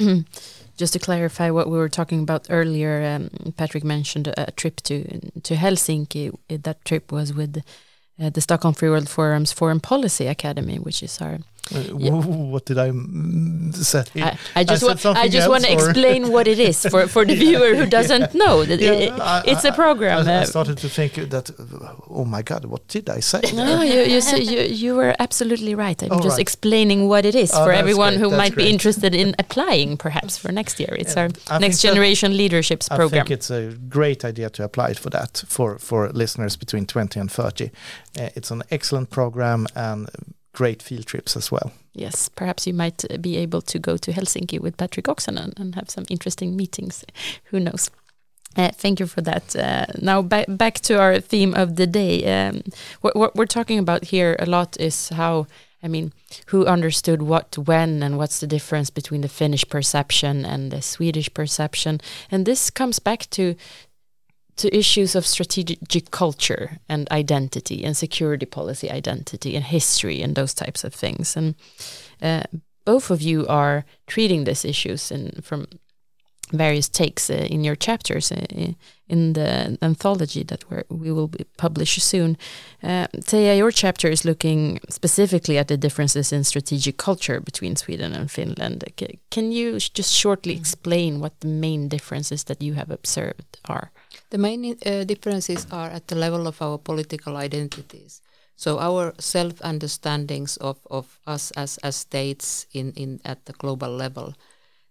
Just 0.76 0.94
to 0.94 0.98
clarify 0.98 1.50
what 1.50 1.68
we 1.68 1.76
were 1.76 1.90
talking 1.90 2.22
about 2.22 2.46
earlier, 2.48 3.02
um, 3.04 3.52
Patrick 3.56 3.84
mentioned 3.84 4.28
a, 4.28 4.50
trip 4.52 4.80
to 4.82 5.30
to 5.42 5.54
Helsinki. 5.54 6.34
That 6.48 6.84
trip 6.84 7.12
was 7.12 7.34
with 7.34 7.62
uh, 8.18 8.30
the 8.30 8.40
Stockholm 8.40 8.74
Free 8.74 8.88
World 8.88 9.08
Forum's 9.08 9.52
Foreign 9.52 9.80
Policy 9.80 10.26
Academy, 10.26 10.78
which 10.78 11.02
is 11.02 11.20
our 11.20 11.38
yeah. 11.70 12.10
What 12.10 12.64
did 12.64 12.78
I 12.78 12.90
say? 13.72 14.04
I, 14.16 14.38
I 14.56 14.64
just, 14.64 15.06
I 15.06 15.12
I 15.22 15.28
just 15.28 15.48
want 15.48 15.64
to 15.64 15.72
explain 15.72 16.32
what 16.32 16.48
it 16.48 16.58
is 16.58 16.84
for, 16.86 17.06
for 17.06 17.24
the 17.24 17.34
viewer 17.44 17.74
who 17.74 17.86
doesn't 17.86 18.34
know. 18.34 18.64
That 18.64 18.80
yeah, 18.80 18.92
it, 18.92 19.12
I, 19.12 19.42
it's 19.46 19.64
a 19.64 19.72
program. 19.72 20.26
I, 20.26 20.34
uh, 20.36 20.44
started 20.44 20.78
to 20.78 20.88
think 20.88 21.14
that, 21.14 21.50
oh 22.08 22.24
my 22.24 22.42
God, 22.42 22.64
what 22.64 22.88
did 22.88 23.08
I 23.08 23.20
say? 23.20 23.42
No, 23.54 23.82
you, 23.82 24.00
you, 24.00 24.20
you, 24.36 24.60
you 24.60 24.94
were 24.94 25.14
absolutely 25.18 25.74
right. 25.74 26.02
I'm 26.02 26.12
oh, 26.12 26.20
just 26.20 26.34
right. 26.34 26.40
explaining 26.40 27.08
what 27.08 27.24
it 27.24 27.34
is 27.34 27.52
oh, 27.54 27.64
for 27.64 27.72
everyone 27.72 28.14
great. 28.14 28.20
who 28.20 28.30
that's 28.30 28.38
might 28.38 28.54
great. 28.54 28.64
be 28.64 28.70
interested 28.70 29.14
in 29.14 29.34
applying 29.38 29.96
perhaps 29.96 30.36
for 30.36 30.50
next 30.50 30.80
year. 30.80 30.94
It's 30.98 31.14
yeah. 31.14 31.28
our 31.50 31.60
next 31.60 31.82
generation 31.82 32.36
leaderships 32.36 32.88
program. 32.88 33.08
I 33.08 33.24
think 33.24 33.30
it's 33.30 33.50
a 33.50 33.72
great 33.88 34.24
idea 34.24 34.50
to 34.50 34.64
apply 34.64 34.90
it 34.90 34.98
for 34.98 35.10
that 35.10 35.44
for, 35.46 35.78
for 35.78 36.08
listeners 36.10 36.56
between 36.56 36.86
20 36.86 37.20
and 37.20 37.30
30. 37.30 37.70
Uh, 38.18 38.30
it's 38.34 38.50
an 38.50 38.62
excellent 38.70 39.10
program 39.10 39.66
and 39.76 40.08
great 40.60 40.82
field 40.82 41.06
trips 41.06 41.36
as 41.36 41.50
well. 41.50 41.72
Yes, 41.94 42.28
perhaps 42.28 42.66
you 42.66 42.74
might 42.74 43.04
uh, 43.04 43.16
be 43.16 43.36
able 43.44 43.62
to 43.62 43.78
go 43.78 43.96
to 43.96 44.12
Helsinki 44.12 44.60
with 44.60 44.76
Patrick 44.76 45.08
Oksanen 45.08 45.58
and 45.60 45.74
have 45.74 45.88
some 45.90 46.04
interesting 46.10 46.56
meetings. 46.56 47.04
Who 47.50 47.60
knows? 47.60 47.90
Uh, 48.56 48.70
thank 48.82 49.00
you 49.00 49.06
for 49.06 49.22
that. 49.22 49.56
Uh, 49.56 49.86
now 50.02 50.22
back 50.22 50.46
back 50.48 50.74
to 50.80 50.94
our 51.00 51.20
theme 51.20 51.54
of 51.54 51.68
the 51.76 51.86
day. 51.86 52.14
Um, 52.34 52.62
what, 53.02 53.14
what, 53.16 53.36
we're 53.36 53.54
talking 53.58 53.78
about 53.78 54.04
here 54.04 54.36
a 54.38 54.46
lot 54.46 54.76
is 54.80 55.08
how 55.10 55.46
I 55.82 55.88
mean, 55.88 56.12
who 56.46 56.66
understood 56.66 57.22
what 57.22 57.56
when, 57.56 58.02
and 58.02 58.18
what's 58.18 58.40
the 58.40 58.46
difference 58.46 58.90
between 58.90 59.22
the 59.22 59.28
Finnish 59.28 59.64
perception 59.68 60.44
and 60.44 60.70
the 60.70 60.82
Swedish 60.82 61.32
perception. 61.32 62.00
And 62.30 62.44
this 62.44 62.70
comes 62.70 62.98
back 62.98 63.30
to 63.30 63.54
to 64.60 64.76
issues 64.76 65.14
of 65.14 65.26
strategic 65.26 66.10
culture 66.10 66.78
and 66.88 67.10
identity 67.10 67.82
and 67.84 67.96
security 67.96 68.46
policy 68.46 68.90
identity 68.90 69.56
and 69.56 69.64
history 69.64 70.22
and 70.22 70.34
those 70.34 70.54
types 70.54 70.84
of 70.84 70.94
things. 70.94 71.36
And 71.36 71.54
uh, 72.22 72.42
both 72.84 73.10
of 73.10 73.22
you 73.22 73.46
are 73.46 73.84
treating 74.06 74.44
these 74.44 74.64
issues 74.64 75.10
in, 75.10 75.40
from 75.42 75.66
various 76.52 76.88
takes 76.88 77.30
uh, 77.30 77.46
in 77.50 77.64
your 77.64 77.76
chapters 77.76 78.32
uh, 78.32 78.74
in 79.08 79.32
the 79.32 79.78
anthology 79.82 80.42
that 80.42 80.64
we 80.90 81.10
will 81.10 81.30
publish 81.56 82.02
soon. 82.02 82.36
Uh, 82.82 83.06
Teija, 83.16 83.56
your 83.56 83.70
chapter 83.70 84.08
is 84.08 84.24
looking 84.24 84.80
specifically 84.88 85.58
at 85.58 85.68
the 85.68 85.76
differences 85.76 86.32
in 86.32 86.44
strategic 86.44 86.96
culture 86.96 87.40
between 87.40 87.76
Sweden 87.76 88.12
and 88.12 88.30
Finland. 88.30 88.84
Can 89.30 89.52
you 89.52 89.78
just 89.78 90.12
shortly 90.12 90.54
explain 90.54 91.20
what 91.20 91.40
the 91.40 91.48
main 91.48 91.88
differences 91.88 92.44
that 92.44 92.62
you 92.62 92.74
have 92.74 92.90
observed 92.90 93.58
are? 93.64 93.90
The 94.30 94.38
main 94.38 94.76
uh, 94.86 95.04
differences 95.04 95.66
are 95.70 95.90
at 95.90 96.06
the 96.06 96.16
level 96.16 96.46
of 96.46 96.62
our 96.62 96.78
political 96.78 97.36
identities. 97.36 98.22
So 98.56 98.78
our 98.78 99.14
self-understandings 99.18 100.56
of, 100.58 100.78
of 100.90 101.18
us 101.26 101.50
as, 101.52 101.78
as 101.78 101.96
states 101.96 102.66
in, 102.72 102.92
in 102.92 103.20
at 103.24 103.44
the 103.46 103.52
global 103.52 103.90
level– 103.90 104.34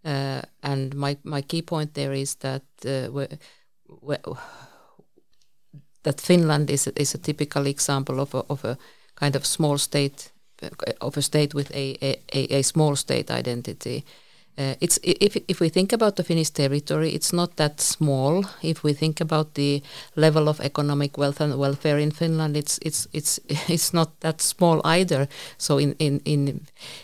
uh, 0.05 0.41
and 0.63 0.96
my, 0.96 1.17
my 1.24 1.41
key 1.41 1.62
point 1.62 1.93
there 1.93 2.13
is 2.13 2.36
that 2.36 2.63
uh, 2.86 3.25
that 6.03 6.22
Finland 6.22 6.69
is 6.69 6.88
a, 6.88 7.01
is 7.01 7.13
a 7.15 7.17
typical 7.17 7.65
example 7.65 8.19
of 8.22 8.34
a, 8.34 8.43
of 8.50 8.63
a 8.63 8.77
kind 9.15 9.36
of 9.36 9.46
small 9.46 9.77
state 9.77 10.31
of 11.01 11.17
a 11.17 11.22
state 11.22 11.53
with 11.53 11.72
a, 11.72 11.98
a, 12.34 12.58
a 12.60 12.62
small 12.62 12.96
state 12.96 13.31
identity 13.31 14.05
uh, 14.59 14.75
it's 14.81 14.99
if 15.03 15.37
if 15.47 15.61
we 15.61 15.69
think 15.69 15.93
about 15.93 16.15
the 16.15 16.23
Finnish 16.23 16.49
territory, 16.49 17.09
it's 17.15 17.31
not 17.31 17.55
that 17.55 17.79
small. 17.79 18.45
If 18.61 18.83
we 18.83 18.93
think 18.93 19.21
about 19.21 19.53
the 19.53 19.81
level 20.15 20.49
of 20.49 20.59
economic 20.59 21.17
wealth 21.17 21.41
and 21.41 21.57
welfare 21.57 21.97
in 21.97 22.11
Finland, 22.11 22.57
it's 22.57 22.77
it's 22.81 23.07
it's 23.13 23.39
it's 23.69 23.93
not 23.93 24.19
that 24.19 24.41
small 24.41 24.81
either. 24.83 25.27
So 25.57 25.77
in 25.77 25.95
in, 25.99 26.21
in 26.25 26.61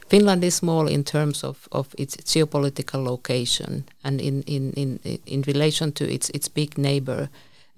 Finland 0.09 0.43
is 0.43 0.55
small 0.55 0.87
in 0.87 1.03
terms 1.03 1.43
of, 1.43 1.67
of 1.71 1.87
its 1.97 2.17
geopolitical 2.17 3.03
location 3.05 3.85
and 4.03 4.21
in 4.21 4.43
in 4.47 4.73
in, 4.73 4.99
in 5.25 5.43
relation 5.47 5.91
to 5.93 6.03
its 6.03 6.29
its 6.29 6.49
big 6.49 6.77
neighbor 6.77 7.29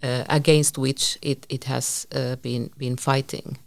uh, 0.03 0.23
against 0.27 0.77
which 0.77 1.19
it 1.21 1.45
it 1.49 1.65
has 1.65 2.07
uh, 2.15 2.35
been 2.41 2.71
been 2.77 2.97
fighting. 2.97 3.57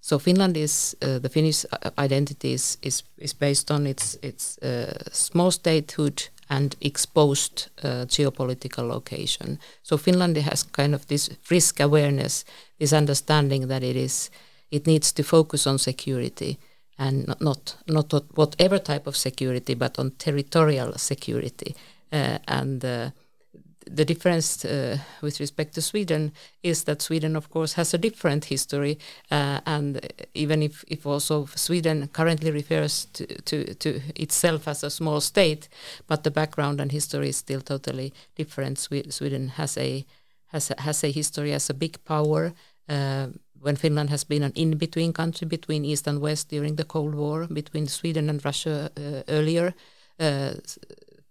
So 0.00 0.18
Finland 0.18 0.56
is 0.56 0.96
uh, 1.02 1.18
the 1.18 1.28
Finnish 1.28 1.64
uh, 1.64 1.90
identity 1.98 2.52
is, 2.52 2.78
is, 2.82 3.02
is 3.18 3.34
based 3.34 3.70
on 3.70 3.86
its 3.86 4.18
its 4.22 4.58
uh, 4.58 4.92
small 5.12 5.50
statehood 5.50 6.22
and 6.48 6.76
exposed 6.80 7.70
uh, 7.82 8.06
geopolitical 8.06 8.88
location. 8.88 9.58
So 9.82 9.96
Finland 9.96 10.36
has 10.36 10.62
kind 10.62 10.94
of 10.94 11.06
this 11.06 11.30
risk 11.50 11.80
awareness, 11.80 12.44
this 12.78 12.92
understanding 12.92 13.68
that 13.68 13.82
it 13.82 13.96
is 13.96 14.30
it 14.70 14.86
needs 14.86 15.12
to 15.12 15.22
focus 15.22 15.66
on 15.66 15.78
security 15.78 16.58
and 16.98 17.26
not 17.26 17.40
not, 17.40 17.76
not 17.86 18.12
whatever 18.36 18.78
type 18.78 19.06
of 19.06 19.16
security, 19.16 19.74
but 19.74 19.98
on 19.98 20.12
territorial 20.18 20.92
security 20.98 21.74
and 22.12 22.84
the 23.90 24.04
difference 24.04 24.64
uh, 24.64 24.98
with 25.22 25.40
respect 25.40 25.74
to 25.74 25.82
Sweden 25.82 26.32
is 26.62 26.84
that 26.84 27.02
Sweden, 27.02 27.36
of 27.36 27.50
course, 27.50 27.74
has 27.74 27.94
a 27.94 27.98
different 27.98 28.46
history, 28.46 28.98
uh, 29.30 29.60
and 29.64 30.00
even 30.34 30.62
if, 30.62 30.84
if 30.88 31.06
also 31.06 31.46
Sweden 31.54 32.08
currently 32.08 32.50
refers 32.50 33.06
to, 33.12 33.26
to, 33.42 33.74
to, 33.74 34.00
itself 34.16 34.68
as 34.68 34.82
a 34.82 34.90
small 34.90 35.20
state, 35.20 35.68
but 36.06 36.24
the 36.24 36.30
background 36.30 36.80
and 36.80 36.92
history 36.92 37.28
is 37.28 37.36
still 37.36 37.60
totally 37.60 38.12
different. 38.34 38.78
Sweden 38.78 39.48
has 39.48 39.78
a 39.78 40.04
has 40.48 40.70
a, 40.70 40.80
has 40.80 41.04
a 41.04 41.10
history 41.10 41.52
as 41.52 41.70
a 41.70 41.74
big 41.74 42.02
power. 42.04 42.52
Uh, 42.88 43.28
when 43.60 43.76
Finland 43.76 44.10
has 44.10 44.22
been 44.22 44.42
an 44.42 44.52
in-between 44.54 45.12
country 45.12 45.46
between 45.46 45.84
East 45.84 46.06
and 46.06 46.20
West 46.20 46.50
during 46.50 46.76
the 46.76 46.84
Cold 46.84 47.14
War, 47.14 47.46
between 47.46 47.88
Sweden 47.88 48.30
and 48.30 48.44
Russia 48.44 48.90
uh, 48.96 49.22
earlier. 49.28 49.74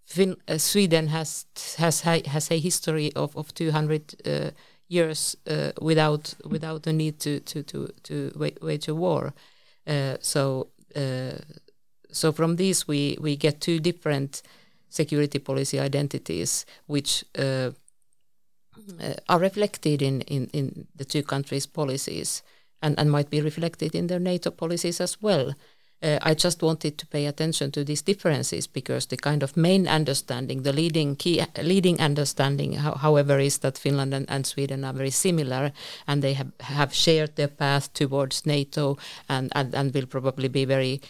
Fin- 0.06 0.40
uh, 0.48 0.58
Sweden 0.58 1.08
has 1.08 1.46
has 1.78 2.00
has 2.00 2.50
a 2.50 2.58
history 2.58 3.12
of 3.14 3.36
of 3.36 3.52
200 3.54 4.14
uh, 4.24 4.50
years 4.88 5.36
uh, 5.50 5.72
without 5.82 6.34
without 6.44 6.84
the 6.84 6.92
need 6.92 7.18
to 7.20 7.40
to 7.40 7.62
to 7.64 7.88
to 8.04 8.30
wage 8.62 8.88
a 8.88 8.94
war. 8.94 9.34
Uh, 9.86 10.16
so 10.20 10.68
uh, 10.94 11.38
so 12.12 12.32
from 12.32 12.56
these 12.56 12.86
we 12.86 13.18
we 13.20 13.36
get 13.36 13.60
two 13.60 13.80
different 13.80 14.42
security 14.88 15.40
policy 15.40 15.80
identities 15.80 16.64
which 16.86 17.24
uh, 17.36 17.70
are 19.28 19.40
reflected 19.40 20.02
in, 20.02 20.20
in 20.22 20.48
in 20.52 20.86
the 20.94 21.04
two 21.04 21.22
countries' 21.22 21.66
policies 21.66 22.42
and 22.80 22.98
and 22.98 23.10
might 23.10 23.30
be 23.30 23.40
reflected 23.40 23.94
in 23.94 24.06
their 24.06 24.20
NATO 24.20 24.50
policies 24.50 25.00
as 25.00 25.20
well 25.20 25.54
uh, 26.02 26.18
I 26.22 26.34
just 26.34 26.62
wanted 26.62 26.98
to 26.98 27.06
pay 27.06 27.26
attention 27.26 27.72
to 27.72 27.84
these 27.84 28.02
differences 28.02 28.66
because 28.66 29.06
the 29.06 29.16
kind 29.16 29.42
of 29.42 29.56
main 29.56 29.88
understanding, 29.88 30.62
the 30.62 30.72
leading 30.72 31.16
key, 31.16 31.42
leading 31.62 32.00
understanding, 32.00 32.74
ho 32.74 32.92
however, 32.92 33.38
is 33.38 33.58
that 33.58 33.78
Finland 33.78 34.12
and, 34.14 34.28
and, 34.28 34.46
Sweden 34.46 34.84
are 34.84 34.92
very 34.92 35.10
similar 35.10 35.72
and 36.06 36.22
they 36.22 36.34
have, 36.34 36.52
have 36.60 36.94
shared 36.94 37.36
their 37.36 37.48
path 37.48 37.92
towards 37.94 38.44
NATO 38.46 38.98
and, 39.28 39.50
and, 39.54 39.74
and 39.74 39.94
will 39.94 40.06
probably 40.06 40.48
be 40.48 40.64
very 40.64 41.00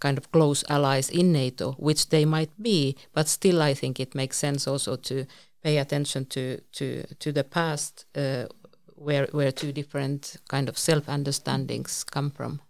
kind 0.00 0.18
of 0.18 0.30
close 0.30 0.64
allies 0.68 1.10
in 1.10 1.32
NATO, 1.32 1.72
which 1.72 2.08
they 2.10 2.24
might 2.24 2.50
be, 2.60 2.96
but 3.12 3.28
still 3.28 3.62
I 3.62 3.74
think 3.74 3.98
it 3.98 4.14
makes 4.14 4.36
sense 4.36 4.68
also 4.68 4.96
to 4.96 5.26
pay 5.62 5.78
attention 5.78 6.26
to 6.26 6.60
to 6.72 7.02
to 7.18 7.32
the 7.32 7.44
past 7.44 8.04
uh, 8.14 8.46
where 8.94 9.26
where 9.32 9.52
two 9.52 9.72
different 9.72 10.36
kind 10.48 10.68
of 10.68 10.78
self 10.78 11.08
understandings 11.08 12.04
come 12.04 12.30
from. 12.30 12.60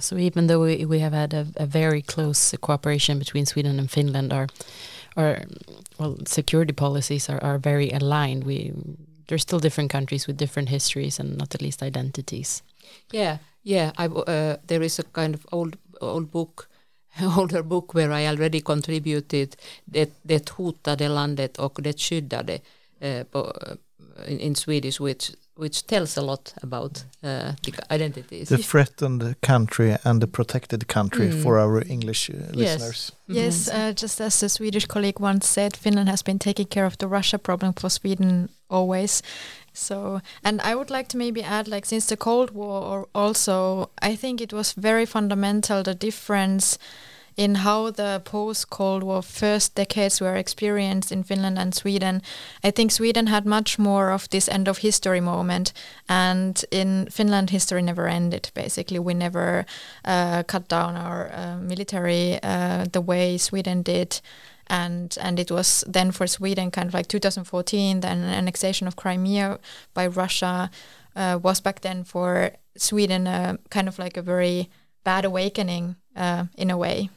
So 0.00 0.16
even 0.16 0.46
though 0.46 0.60
we, 0.60 0.84
we 0.84 0.98
have 0.98 1.12
had 1.12 1.34
a, 1.34 1.46
a, 1.56 1.66
very 1.66 2.02
close 2.02 2.54
cooperation 2.60 3.18
between 3.18 3.46
Sweden 3.46 3.78
and 3.78 3.90
Finland, 3.90 4.32
our 4.32 4.48
our 5.16 5.42
well 5.98 6.16
security 6.26 6.72
policies 6.72 7.28
are, 7.28 7.42
are 7.42 7.58
very 7.58 7.90
aligned. 7.90 8.44
We 8.44 8.72
there's 9.28 9.42
still 9.42 9.60
different 9.60 9.90
countries 9.90 10.26
with 10.26 10.36
different 10.36 10.68
histories 10.68 11.20
and 11.20 11.36
not 11.38 11.54
at 11.54 11.62
least 11.62 11.82
identities. 11.82 12.62
Yeah, 13.12 13.38
yeah. 13.62 13.92
I 13.96 14.06
uh, 14.06 14.56
there 14.66 14.82
is 14.82 14.98
a 14.98 15.04
kind 15.04 15.34
of 15.34 15.46
old 15.52 15.76
old 16.00 16.30
book, 16.30 16.68
older 17.36 17.62
book 17.62 17.94
where 17.94 18.12
I 18.12 18.26
already 18.26 18.60
contributed 18.60 19.56
det 19.84 20.10
det 20.22 20.50
hotade 20.50 21.08
landet 21.08 21.58
och 21.58 21.78
det 21.82 22.00
skyddade 22.00 22.60
uh, 23.00 23.24
in, 24.28 24.40
in 24.40 24.54
Swedish, 24.54 25.00
which 25.00 25.30
which 25.56 25.86
tells 25.86 26.16
a 26.16 26.22
lot 26.22 26.52
about 26.62 27.04
uh, 27.22 27.52
the 27.62 27.72
identities. 27.90 28.48
The 28.48 28.58
threatened 28.58 29.40
country 29.40 29.96
and 30.04 30.20
the 30.20 30.26
protected 30.26 30.88
country 30.88 31.28
mm. 31.28 31.42
for 31.42 31.58
our 31.58 31.82
English 31.88 32.30
uh, 32.30 32.34
listeners. 32.52 33.12
Yes, 33.26 33.28
mm-hmm. 33.28 33.34
yes 33.34 33.68
uh, 33.68 33.92
just 33.92 34.20
as 34.20 34.42
a 34.42 34.48
Swedish 34.48 34.86
colleague 34.86 35.20
once 35.20 35.46
said, 35.46 35.76
Finland 35.76 36.08
has 36.08 36.22
been 36.22 36.38
taking 36.38 36.66
care 36.66 36.86
of 36.86 36.98
the 36.98 37.06
Russia 37.06 37.38
problem 37.38 37.72
for 37.72 37.88
Sweden 37.88 38.48
always. 38.68 39.22
So, 39.72 40.20
and 40.44 40.60
I 40.60 40.74
would 40.74 40.90
like 40.90 41.08
to 41.08 41.16
maybe 41.16 41.42
add, 41.42 41.66
like, 41.66 41.86
since 41.86 42.06
the 42.06 42.16
Cold 42.16 42.52
War, 42.52 43.08
also, 43.12 43.90
I 44.00 44.16
think 44.16 44.40
it 44.40 44.52
was 44.52 44.72
very 44.72 45.04
fundamental 45.04 45.82
the 45.82 45.94
difference 45.94 46.78
in 47.36 47.56
how 47.56 47.90
the 47.90 48.22
post 48.24 48.70
Cold 48.70 49.02
War 49.02 49.22
first 49.22 49.74
decades 49.74 50.20
were 50.20 50.36
experienced 50.36 51.12
in 51.12 51.24
Finland 51.24 51.58
and 51.58 51.74
Sweden. 51.74 52.22
I 52.62 52.70
think 52.70 52.92
Sweden 52.92 53.26
had 53.26 53.46
much 53.46 53.78
more 53.78 54.10
of 54.10 54.28
this 54.28 54.48
end 54.48 54.68
of 54.68 54.78
history 54.78 55.20
moment, 55.20 55.72
and 56.08 56.64
in 56.70 57.08
Finland, 57.10 57.50
history 57.50 57.82
never 57.82 58.06
ended. 58.06 58.50
Basically, 58.54 58.98
we 58.98 59.14
never 59.14 59.66
uh, 60.04 60.42
cut 60.44 60.68
down 60.68 60.96
our 60.96 61.30
uh, 61.32 61.56
military 61.58 62.38
uh, 62.42 62.86
the 62.92 63.00
way 63.00 63.38
Sweden 63.38 63.82
did 63.82 64.20
and 64.66 65.18
and 65.20 65.38
it 65.38 65.50
was 65.50 65.84
then 65.86 66.10
for 66.10 66.26
Sweden 66.26 66.70
kind 66.70 66.88
of 66.88 66.94
like 66.94 67.08
2014 67.08 68.00
then 68.00 68.24
annexation 68.24 68.86
of 68.86 68.96
Crimea 68.96 69.58
by 69.92 70.06
Russia 70.06 70.70
uh, 71.16 71.38
was 71.42 71.60
back 71.60 71.80
then 71.80 72.04
for 72.04 72.50
Sweden 72.76 73.26
uh, 73.26 73.56
kind 73.70 73.88
of 73.88 73.98
like 73.98 74.16
a 74.16 74.22
very 74.22 74.70
bad 75.04 75.24
awakening 75.24 75.96
uh, 76.16 76.44
in 76.56 76.70
a 76.70 76.78
way 76.78 77.10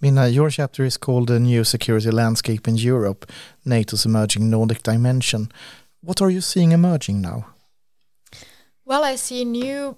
Minna, 0.00 0.28
your 0.28 0.50
chapter 0.50 0.84
is 0.84 0.96
called 0.96 1.28
The 1.28 1.38
New 1.38 1.64
Security 1.64 2.10
Landscape 2.10 2.66
in 2.66 2.76
Europe, 2.76 3.30
NATO's 3.66 4.06
Emerging 4.06 4.48
Nordic 4.48 4.82
Dimension. 4.82 5.52
What 6.00 6.22
are 6.22 6.30
you 6.30 6.40
seeing 6.40 6.72
emerging 6.72 7.20
now? 7.20 7.46
Well, 8.86 9.04
I 9.04 9.16
see 9.16 9.44
new 9.44 9.96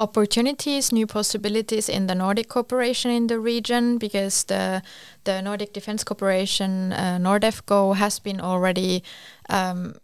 opportunities, 0.00 0.90
new 0.90 1.06
possibilities 1.06 1.88
in 1.88 2.06
the 2.06 2.14
Nordic 2.14 2.48
cooperation 2.48 3.10
in 3.10 3.26
the 3.28 3.38
region 3.38 3.98
because 3.98 4.44
the 4.44 4.82
the 5.24 5.40
Nordic 5.42 5.72
Defence 5.72 6.02
Cooperation 6.04 6.92
uh, 6.92 7.18
Nordefco 7.20 7.94
has 7.94 8.18
been 8.18 8.40
already 8.40 9.02
um, 9.48 9.94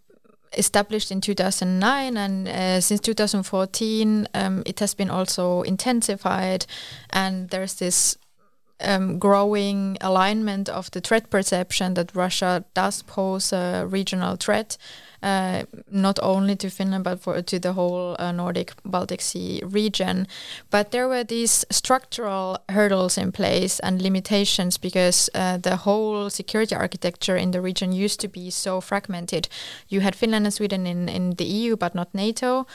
established 0.57 1.11
in 1.11 1.21
2009 1.21 2.17
and 2.17 2.49
uh, 2.49 2.81
since 2.81 3.01
2014 3.01 4.29
um, 4.35 4.63
it 4.65 4.81
has 4.81 4.95
been 4.95 5.11
also 5.11 5.63
intensified 5.63 6.65
and 7.11 7.51
there's 7.51 7.75
this 7.75 8.17
um, 8.81 9.19
growing 9.19 9.97
alignment 10.01 10.69
of 10.69 10.91
the 10.91 11.01
threat 11.01 11.31
perception 11.31 11.95
that 11.95 12.15
Russia 12.15 12.65
does 12.75 13.03
pose 13.03 13.53
a 13.53 13.87
regional 13.87 14.37
threat 14.37 14.77
uh, 15.23 15.65
not 15.91 16.19
only 16.23 16.55
to 16.57 16.71
Finland 16.71 17.05
but 17.05 17.21
for 17.21 17.43
to 17.43 17.59
the 17.59 17.73
whole 17.73 18.17
uh, 18.19 18.33
Nordic 18.33 18.73
Baltic 18.85 19.21
Sea 19.21 19.61
region. 19.65 20.27
But 20.71 20.91
there 20.91 21.09
were 21.09 21.25
these 21.25 21.65
structural 21.71 22.59
hurdles 22.69 23.19
in 23.19 23.33
place 23.33 23.81
and 23.81 24.01
limitations 24.01 24.79
because 24.79 25.29
uh, 25.35 25.57
the 25.59 25.77
whole 25.77 26.31
security 26.31 26.75
architecture 26.75 27.37
in 27.37 27.51
the 27.51 27.61
region 27.61 27.93
used 27.93 28.21
to 28.21 28.29
be 28.29 28.51
so 28.51 28.81
fragmented. 28.81 29.49
You 29.89 30.01
had 30.01 30.15
Finland 30.15 30.47
and 30.47 30.55
Sweden 30.55 30.87
in, 30.87 31.09
in 31.09 31.35
the 31.35 31.45
EU 31.45 31.77
but 31.77 31.95
not 31.95 32.15
NATO 32.15 32.67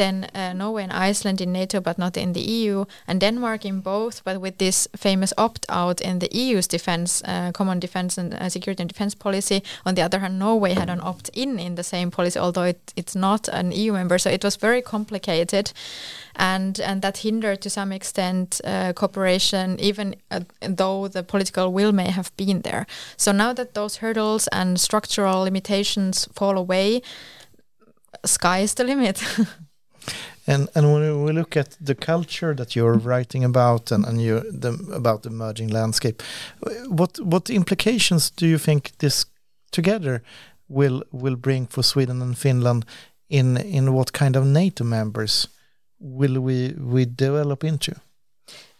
then 0.00 0.26
uh, 0.34 0.54
Norway 0.54 0.82
and 0.84 0.92
Iceland 0.92 1.40
in 1.40 1.52
NATO 1.52 1.80
but 1.80 1.98
not 1.98 2.16
in 2.16 2.32
the 2.32 2.40
EU, 2.40 2.86
and 3.06 3.20
Denmark 3.20 3.64
in 3.66 3.80
both, 3.80 4.24
but 4.24 4.40
with 4.40 4.56
this 4.56 4.88
famous 4.96 5.32
opt-out 5.36 6.00
in 6.00 6.20
the 6.20 6.28
EU's 6.32 6.66
defense, 6.66 7.22
uh, 7.26 7.52
common 7.52 7.80
defense 7.80 8.16
and 8.16 8.34
uh, 8.34 8.48
security 8.48 8.82
and 8.82 8.88
defense 8.88 9.14
policy. 9.14 9.62
On 9.84 9.94
the 9.94 10.02
other 10.02 10.20
hand, 10.20 10.38
Norway 10.38 10.72
had 10.72 10.88
an 10.88 11.00
opt-in 11.02 11.58
in 11.58 11.74
the 11.74 11.82
same 11.82 12.10
policy, 12.10 12.38
although 12.38 12.68
it, 12.68 12.92
it's 12.96 13.14
not 13.14 13.48
an 13.48 13.72
EU 13.72 13.92
member. 13.92 14.18
So 14.18 14.30
it 14.30 14.42
was 14.42 14.56
very 14.56 14.82
complicated, 14.82 15.72
and 16.34 16.80
and 16.80 17.02
that 17.02 17.18
hindered 17.18 17.60
to 17.60 17.70
some 17.70 17.92
extent 17.92 18.60
uh, 18.64 18.92
cooperation, 18.94 19.78
even 19.80 20.14
uh, 20.30 20.40
though 20.76 21.08
the 21.08 21.22
political 21.22 21.72
will 21.72 21.92
may 21.92 22.10
have 22.10 22.30
been 22.36 22.62
there. 22.62 22.86
So 23.16 23.32
now 23.32 23.52
that 23.52 23.74
those 23.74 23.96
hurdles 23.96 24.48
and 24.48 24.80
structural 24.80 25.44
limitations 25.44 26.28
fall 26.32 26.56
away, 26.56 27.02
sky 28.24 28.62
is 28.62 28.74
the 28.74 28.84
limit. 28.84 29.22
And 30.50 30.68
and 30.74 30.92
when 30.92 31.24
we 31.24 31.32
look 31.32 31.56
at 31.56 31.76
the 31.86 31.94
culture 31.94 32.54
that 32.54 32.74
you're 32.74 32.98
writing 32.98 33.44
about 33.44 33.92
and, 33.92 34.04
and 34.04 34.20
you 34.20 34.40
the 34.60 34.72
about 34.92 35.22
the 35.22 35.28
emerging 35.28 35.72
landscape, 35.72 36.22
what 36.88 37.18
what 37.20 37.50
implications 37.50 38.30
do 38.30 38.46
you 38.46 38.58
think 38.58 38.90
this 38.98 39.26
together 39.70 40.22
will 40.68 41.02
will 41.12 41.36
bring 41.36 41.68
for 41.68 41.84
Sweden 41.84 42.22
and 42.22 42.36
Finland 42.36 42.84
in 43.28 43.56
in 43.56 43.92
what 43.92 44.12
kind 44.12 44.36
of 44.36 44.44
NATO 44.44 44.84
members 44.84 45.48
will 46.00 46.40
we 46.40 46.74
we 46.92 47.04
develop 47.04 47.64
into? 47.64 47.92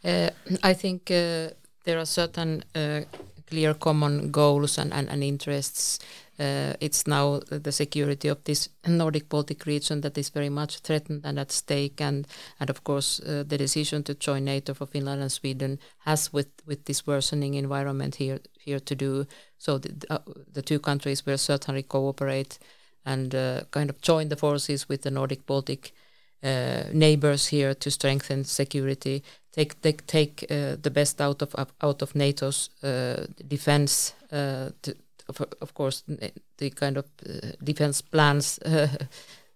Uh, 0.04 0.30
I 0.70 0.74
think 0.74 1.10
uh, 1.10 1.50
there 1.84 1.98
are 1.98 2.06
certain 2.06 2.64
uh, 2.74 3.02
clear 3.50 3.74
common 3.74 4.30
goals 4.30 4.78
and, 4.78 4.92
and, 4.92 5.08
and 5.08 5.22
interests 5.22 5.98
uh, 6.40 6.72
it's 6.80 7.06
now 7.06 7.40
the 7.50 7.72
security 7.72 8.28
of 8.28 8.42
this 8.44 8.70
Nordic 8.86 9.28
Baltic 9.28 9.66
region 9.66 10.00
that 10.00 10.16
is 10.16 10.30
very 10.30 10.48
much 10.48 10.78
threatened 10.78 11.20
and 11.24 11.38
at 11.38 11.52
stake, 11.52 12.00
and 12.00 12.26
and 12.58 12.70
of 12.70 12.82
course 12.82 13.20
uh, 13.20 13.44
the 13.46 13.58
decision 13.58 14.02
to 14.04 14.14
join 14.14 14.44
NATO 14.44 14.72
for 14.72 14.86
Finland 14.86 15.20
and 15.20 15.30
Sweden 15.30 15.78
has 15.98 16.32
with 16.32 16.48
with 16.66 16.84
this 16.86 17.06
worsening 17.06 17.54
environment 17.54 18.14
here 18.14 18.38
here 18.58 18.80
to 18.80 18.94
do. 18.94 19.26
So 19.58 19.78
the, 19.78 19.90
uh, 20.08 20.18
the 20.52 20.62
two 20.62 20.78
countries 20.78 21.26
will 21.26 21.38
certainly 21.38 21.82
cooperate 21.82 22.58
and 23.04 23.34
uh, 23.34 23.60
kind 23.70 23.90
of 23.90 24.00
join 24.00 24.28
the 24.28 24.36
forces 24.36 24.88
with 24.88 25.02
the 25.02 25.10
Nordic 25.10 25.46
Baltic. 25.46 25.92
Uh, 26.42 26.84
neighbors 26.94 27.48
here 27.48 27.74
to 27.74 27.90
strengthen 27.90 28.44
security, 28.44 29.22
take 29.52 29.78
take 29.82 30.06
take 30.06 30.46
uh, 30.50 30.74
the 30.82 30.90
best 30.90 31.20
out 31.20 31.42
of 31.42 31.54
out 31.82 32.00
of 32.02 32.14
NATO's 32.14 32.70
defense 33.46 34.14
to 34.30 34.94
of, 35.30 35.46
of 35.60 35.74
course, 35.74 36.04
the 36.56 36.70
kind 36.70 36.96
of 36.96 37.04
uh, 37.26 37.52
defense 37.64 38.02
plans 38.02 38.58
uh, 38.64 38.88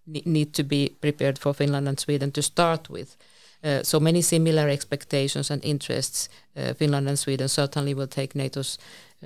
need 0.05 0.53
to 0.53 0.63
be 0.63 0.89
prepared 1.01 1.37
for 1.37 1.53
Finland 1.53 1.87
and 1.87 1.99
Sweden 1.99 2.31
to 2.31 2.41
start 2.41 2.89
with. 2.89 3.17
Uh, 3.63 3.83
so 3.83 3.99
many 3.99 4.21
similar 4.21 4.69
expectations 4.69 5.51
and 5.51 5.65
interests. 5.65 6.29
Uh, 6.55 6.73
Finland 6.73 7.07
and 7.07 7.17
Sweden 7.17 7.49
certainly 7.49 7.93
will 7.93 8.07
take 8.07 8.35
NATO's 8.35 8.77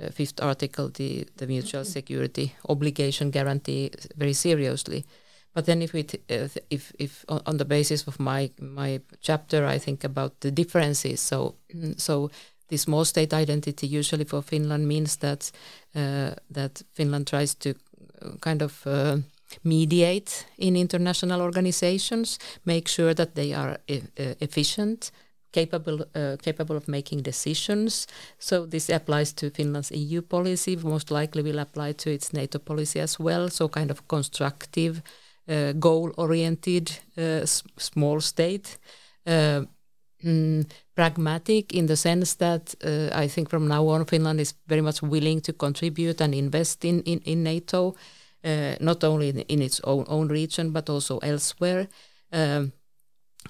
uh, 0.02 0.10
fifth 0.10 0.40
article, 0.42 0.88
the, 0.88 1.26
the 1.36 1.46
mutual 1.46 1.84
security 1.84 2.54
obligation 2.68 3.30
guarantee, 3.30 3.90
very 4.16 4.32
seriously. 4.32 5.04
But 5.54 5.66
then, 5.66 5.82
if 5.82 5.92
we, 5.92 6.06
uh, 6.30 6.48
if 6.70 6.92
if 6.98 7.24
on 7.28 7.56
the 7.56 7.64
basis 7.64 8.06
of 8.06 8.20
my 8.20 8.50
my 8.60 9.00
chapter, 9.20 9.66
I 9.66 9.78
think 9.78 10.04
about 10.04 10.40
the 10.40 10.50
differences. 10.50 11.20
So 11.20 11.56
so 11.96 12.30
the 12.70 12.78
small 12.78 13.04
state 13.04 13.34
identity 13.34 13.86
usually 13.86 14.24
for 14.24 14.42
Finland 14.42 14.86
means 14.86 15.16
that 15.16 15.50
uh, 15.96 16.30
that 16.54 16.82
Finland 16.94 17.26
tries 17.26 17.54
to 17.54 17.68
uh, 17.68 18.38
kind 18.40 18.62
of 18.62 18.86
uh, 18.86 19.16
mediate 19.62 20.46
in 20.56 20.76
international 20.76 21.40
organizations, 21.40 22.38
make 22.64 22.88
sure 22.88 23.14
that 23.14 23.34
they 23.34 23.52
are 23.54 23.78
e 23.86 23.96
uh, 23.96 24.34
efficient, 24.40 25.10
capable 25.52 26.06
uh, 26.14 26.36
capable 26.42 26.76
of 26.76 26.86
making 26.86 27.22
decisions. 27.24 28.06
So 28.38 28.66
this 28.66 28.90
applies 28.90 29.32
to 29.34 29.50
Finland's 29.50 29.90
EU 29.90 30.22
policy. 30.22 30.76
Most 30.76 31.10
likely 31.10 31.42
will 31.42 31.58
apply 31.58 31.94
to 31.94 32.10
its 32.10 32.32
NATO 32.32 32.58
policy 32.58 33.00
as 33.00 33.18
well. 33.18 33.48
So 33.48 33.68
kind 33.68 33.90
of 33.90 34.06
constructive, 34.06 35.02
uh, 35.48 35.72
goal-oriented, 35.72 37.00
small 37.76 38.20
state. 38.20 38.78
Mm, 40.22 40.66
pragmatic 40.94 41.72
in 41.72 41.86
the 41.86 41.96
sense 41.96 42.34
that 42.34 42.74
uh, 42.84 43.08
I 43.14 43.26
think 43.26 43.48
from 43.48 43.66
now 43.66 43.88
on 43.88 44.04
Finland 44.04 44.38
is 44.40 44.54
very 44.66 44.82
much 44.82 45.00
willing 45.02 45.40
to 45.40 45.54
contribute 45.54 46.20
and 46.20 46.34
invest 46.34 46.84
in 46.84 47.00
in, 47.02 47.20
in 47.24 47.42
NATO, 47.42 47.94
uh, 48.44 48.74
not 48.80 49.02
only 49.04 49.30
in, 49.30 49.38
in, 49.38 49.62
its 49.62 49.80
own 49.84 50.04
own 50.08 50.28
region 50.28 50.72
but 50.72 50.90
also 50.90 51.18
elsewhere. 51.18 51.88
Um, 52.32 52.72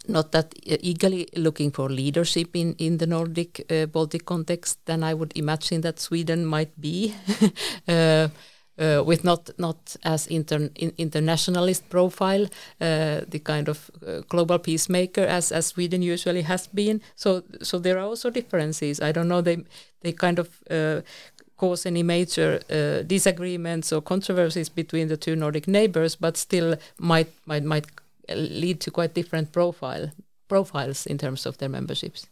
not 0.07 0.31
that 0.31 0.55
eagerly 0.65 1.27
looking 1.37 1.73
for 1.73 1.89
leadership 1.89 2.55
in, 2.55 2.75
in 2.79 2.99
the 2.99 3.07
Nordic 3.07 3.67
uh, 3.69 3.87
Baltic 3.87 4.25
context 4.25 4.79
than 4.87 5.03
I 5.03 5.15
would 5.15 5.33
imagine 5.37 5.81
that 5.81 5.99
Sweden 5.99 6.47
might 6.47 6.81
be. 6.81 7.15
Uh, 8.81 9.03
with 9.05 9.25
not 9.25 9.51
not 9.59 9.97
as 10.05 10.27
inter, 10.27 10.71
in, 10.75 10.93
internationalist 10.97 11.89
profile, 11.91 12.45
uh, 12.81 13.21
the 13.29 13.41
kind 13.45 13.69
of 13.69 13.91
uh, 14.07 14.23
global 14.29 14.59
peacemaker 14.59 15.21
as 15.21 15.53
as 15.53 15.67
Sweden 15.67 16.03
usually 16.03 16.43
has 16.43 16.67
been. 16.67 17.01
So 17.15 17.43
so 17.63 17.79
there 17.79 17.99
are 17.99 18.09
also 18.09 18.31
differences. 18.31 19.01
I 19.01 19.13
don't 19.13 19.29
know 19.29 19.43
they 19.43 19.65
they 20.01 20.13
kind 20.13 20.39
of 20.39 20.49
uh, 20.71 21.01
cause 21.57 21.89
any 21.89 22.03
major 22.03 22.61
uh, 22.71 23.03
disagreements 23.07 23.93
or 23.93 24.03
controversies 24.03 24.71
between 24.71 25.09
the 25.09 25.17
two 25.17 25.37
Nordic 25.37 25.69
neighbors, 25.69 26.17
but 26.17 26.37
still 26.37 26.77
might 26.99 27.29
might 27.47 27.65
might 27.65 27.87
lead 28.35 28.81
to 28.81 28.91
quite 28.91 29.15
different 29.15 29.53
profile 29.53 30.11
profiles 30.49 31.07
in 31.07 31.19
terms 31.19 31.47
of 31.47 31.57
their 31.59 31.69
memberships. 31.69 32.27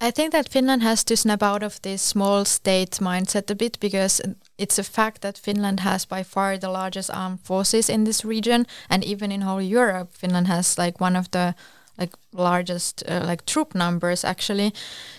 I 0.00 0.10
think 0.10 0.32
that 0.32 0.48
Finland 0.48 0.82
has 0.82 1.04
to 1.04 1.16
snap 1.16 1.42
out 1.42 1.62
of 1.62 1.80
this 1.80 2.02
small 2.02 2.44
state 2.44 2.98
mindset 3.00 3.50
a 3.50 3.54
bit 3.54 3.80
because 3.80 4.20
it's 4.58 4.78
a 4.78 4.82
fact 4.82 5.20
that 5.20 5.38
Finland 5.38 5.80
has 5.80 6.06
by 6.06 6.22
far 6.22 6.58
the 6.58 6.70
largest 6.70 7.10
armed 7.10 7.40
forces 7.42 7.88
in 7.88 8.04
this 8.04 8.24
region, 8.24 8.66
and 8.88 9.04
even 9.04 9.32
in 9.32 9.42
whole 9.42 9.62
Europe, 9.62 10.08
Finland 10.12 10.46
has 10.48 10.78
like 10.78 11.00
one 11.00 11.16
of 11.18 11.30
the 11.30 11.54
like 11.98 12.12
largest 12.32 13.02
uh, 13.08 13.24
like 13.24 13.44
troop 13.46 13.74
numbers 13.74 14.24
actually. 14.24 14.72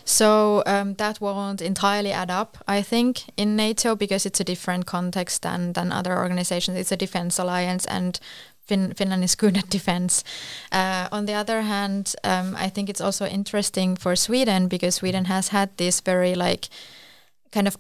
So 0.06 0.64
um, 0.66 0.96
that 0.96 1.20
won't 1.20 1.62
entirely 1.62 2.12
add 2.12 2.30
up, 2.30 2.58
I 2.68 2.84
think, 2.84 3.24
in 3.36 3.56
NATO 3.56 3.96
because 3.96 4.26
it's 4.26 4.40
a 4.40 4.44
different 4.44 4.86
context 4.86 5.42
than 5.42 5.74
than 5.74 5.92
other 5.92 6.18
organizations. 6.18 6.78
It's 6.78 6.92
a 6.92 6.98
defense 6.98 7.40
alliance, 7.40 7.86
and 7.86 8.20
fin- 8.68 8.94
Finland 8.94 9.24
is 9.24 9.36
good 9.36 9.58
at 9.58 9.70
defense. 9.70 10.24
Uh, 10.72 11.08
on 11.12 11.26
the 11.26 11.34
other 11.34 11.62
hand, 11.62 12.14
um, 12.24 12.56
I 12.56 12.70
think 12.70 12.90
it's 12.90 13.02
also 13.02 13.26
interesting 13.26 13.98
for 13.98 14.16
Sweden 14.16 14.68
because 14.68 14.96
Sweden 14.96 15.26
has 15.26 15.50
had 15.50 15.70
this 15.78 16.02
very 16.02 16.36
like 16.36 16.70
kind 17.52 17.68
of 17.68 17.78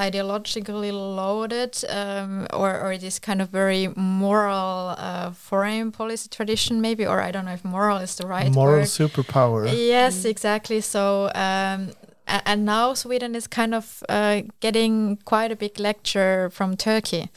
ideologically 0.00 0.90
loaded 0.92 1.72
um, 1.88 2.46
or, 2.52 2.80
or 2.80 2.96
this 2.96 3.18
kind 3.18 3.42
of 3.42 3.48
very 3.50 3.88
moral 3.96 4.94
uh, 4.96 5.30
foreign 5.30 5.92
policy 5.92 6.28
tradition 6.28 6.80
maybe 6.80 7.04
or 7.06 7.20
i 7.20 7.30
don't 7.30 7.44
know 7.44 7.52
if 7.52 7.64
moral 7.64 7.98
is 7.98 8.16
the 8.16 8.26
right 8.26 8.50
moral 8.52 8.80
word. 8.80 8.84
superpower. 8.86 9.62
Yes 9.94 10.24
exactly. 10.24 10.80
So 10.80 11.30
um, 11.34 11.92
and 12.26 12.64
now 12.64 12.94
sweden 12.94 13.34
is 13.34 13.46
kind 13.46 13.74
of 13.74 14.02
uh, 14.08 14.42
getting 14.60 15.18
quite 15.24 15.50
a 15.52 15.56
big 15.56 15.78
lecture 15.78 16.50
from 16.50 16.76
turkey. 16.76 17.28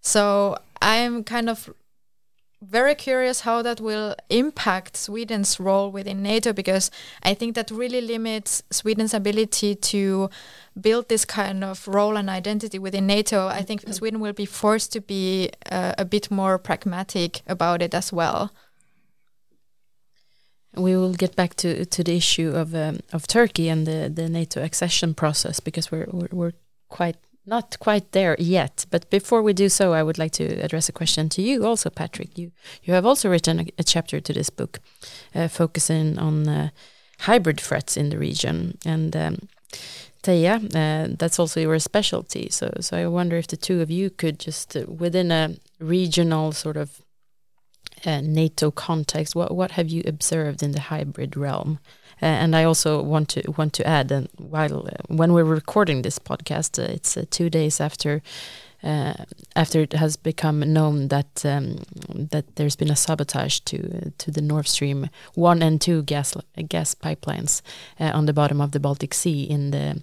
So 0.00 0.56
i'm 0.80 1.24
kind 1.24 1.48
of 1.48 1.70
very 2.60 2.94
curious 2.94 3.42
how 3.42 3.62
that 3.62 3.80
will 3.80 4.16
impact 4.30 4.96
Sweden's 4.96 5.60
role 5.60 5.90
within 5.90 6.22
NATO 6.22 6.52
because 6.52 6.90
I 7.22 7.34
think 7.34 7.54
that 7.54 7.70
really 7.70 8.00
limits 8.00 8.62
Sweden's 8.70 9.14
ability 9.14 9.76
to 9.76 10.28
build 10.80 11.08
this 11.08 11.24
kind 11.24 11.62
of 11.62 11.86
role 11.86 12.16
and 12.16 12.28
identity 12.28 12.78
within 12.78 13.06
NATO. 13.06 13.46
I 13.46 13.62
think 13.62 13.82
Sweden 13.92 14.20
will 14.20 14.32
be 14.32 14.46
forced 14.46 14.92
to 14.92 15.00
be 15.00 15.50
uh, 15.70 15.94
a 15.98 16.04
bit 16.04 16.30
more 16.30 16.58
pragmatic 16.58 17.42
about 17.46 17.80
it 17.80 17.94
as 17.94 18.12
well. 18.12 18.52
We 20.74 20.96
will 20.96 21.14
get 21.14 21.34
back 21.34 21.54
to 21.56 21.84
to 21.86 22.04
the 22.04 22.16
issue 22.16 22.50
of 22.54 22.74
um, 22.74 23.00
of 23.12 23.26
Turkey 23.26 23.68
and 23.68 23.86
the 23.86 24.10
the 24.14 24.28
NATO 24.28 24.62
accession 24.62 25.14
process 25.14 25.60
because 25.60 25.90
we're 25.90 26.06
we're, 26.12 26.28
we're 26.30 26.52
quite 26.88 27.16
not 27.48 27.78
quite 27.78 28.12
there 28.12 28.36
yet, 28.38 28.86
but 28.90 29.10
before 29.10 29.42
we 29.42 29.52
do 29.52 29.68
so, 29.68 29.92
I 29.92 30.02
would 30.02 30.18
like 30.18 30.32
to 30.32 30.44
address 30.64 30.88
a 30.88 30.92
question 30.92 31.28
to 31.30 31.42
you 31.42 31.64
also, 31.64 31.90
Patrick. 31.90 32.38
You 32.38 32.52
you 32.82 32.94
have 32.94 33.06
also 33.08 33.28
written 33.28 33.60
a, 33.60 33.66
a 33.78 33.84
chapter 33.84 34.20
to 34.20 34.32
this 34.32 34.50
book, 34.50 34.80
uh, 35.34 35.48
focusing 35.48 36.18
on 36.18 36.48
uh, 36.48 36.68
hybrid 37.20 37.60
threats 37.60 37.96
in 37.96 38.10
the 38.10 38.18
region, 38.18 38.78
and 38.84 39.16
um, 39.16 39.48
uh, 40.74 41.08
that's 41.18 41.38
also 41.38 41.60
your 41.60 41.78
specialty. 41.78 42.48
So 42.50 42.70
so 42.80 42.96
I 42.96 43.06
wonder 43.06 43.36
if 43.36 43.46
the 43.46 43.56
two 43.56 43.80
of 43.82 43.90
you 43.90 44.10
could 44.10 44.38
just 44.38 44.76
uh, 44.76 44.84
within 44.86 45.30
a 45.30 45.56
regional 45.80 46.52
sort 46.52 46.76
of 46.76 47.02
uh, 48.04 48.20
NATO 48.20 48.70
context, 48.70 49.34
what 49.34 49.54
what 49.54 49.72
have 49.72 49.88
you 49.88 50.02
observed 50.06 50.62
in 50.62 50.72
the 50.72 50.80
hybrid 50.80 51.36
realm? 51.36 51.78
Uh, 52.20 52.26
and 52.26 52.56
I 52.56 52.64
also 52.64 53.02
want 53.02 53.28
to 53.30 53.42
want 53.56 53.72
to 53.74 53.86
add, 53.86 54.12
and 54.12 54.28
while 54.36 54.86
uh, 54.86 54.90
when 55.08 55.32
we're 55.32 55.44
recording 55.44 56.02
this 56.02 56.18
podcast, 56.18 56.78
uh, 56.78 56.92
it's 56.92 57.16
uh, 57.16 57.24
two 57.30 57.48
days 57.48 57.80
after 57.80 58.22
uh, 58.82 59.12
after 59.54 59.80
it 59.80 59.92
has 59.92 60.16
become 60.16 60.72
known 60.72 61.08
that 61.08 61.44
um, 61.44 61.76
that 62.30 62.44
there's 62.56 62.76
been 62.76 62.90
a 62.90 62.96
sabotage 62.96 63.60
to 63.60 64.12
to 64.18 64.30
the 64.30 64.42
Nord 64.42 64.66
Stream 64.66 65.08
one 65.34 65.62
and 65.62 65.80
two 65.80 66.02
gas 66.02 66.36
gas 66.68 66.94
pipelines 66.94 67.62
on 67.98 68.26
the 68.26 68.32
bottom 68.32 68.60
of 68.60 68.70
the 68.70 68.80
Baltic 68.80 69.14
Sea 69.14 69.44
in 69.44 69.70
the 69.70 70.02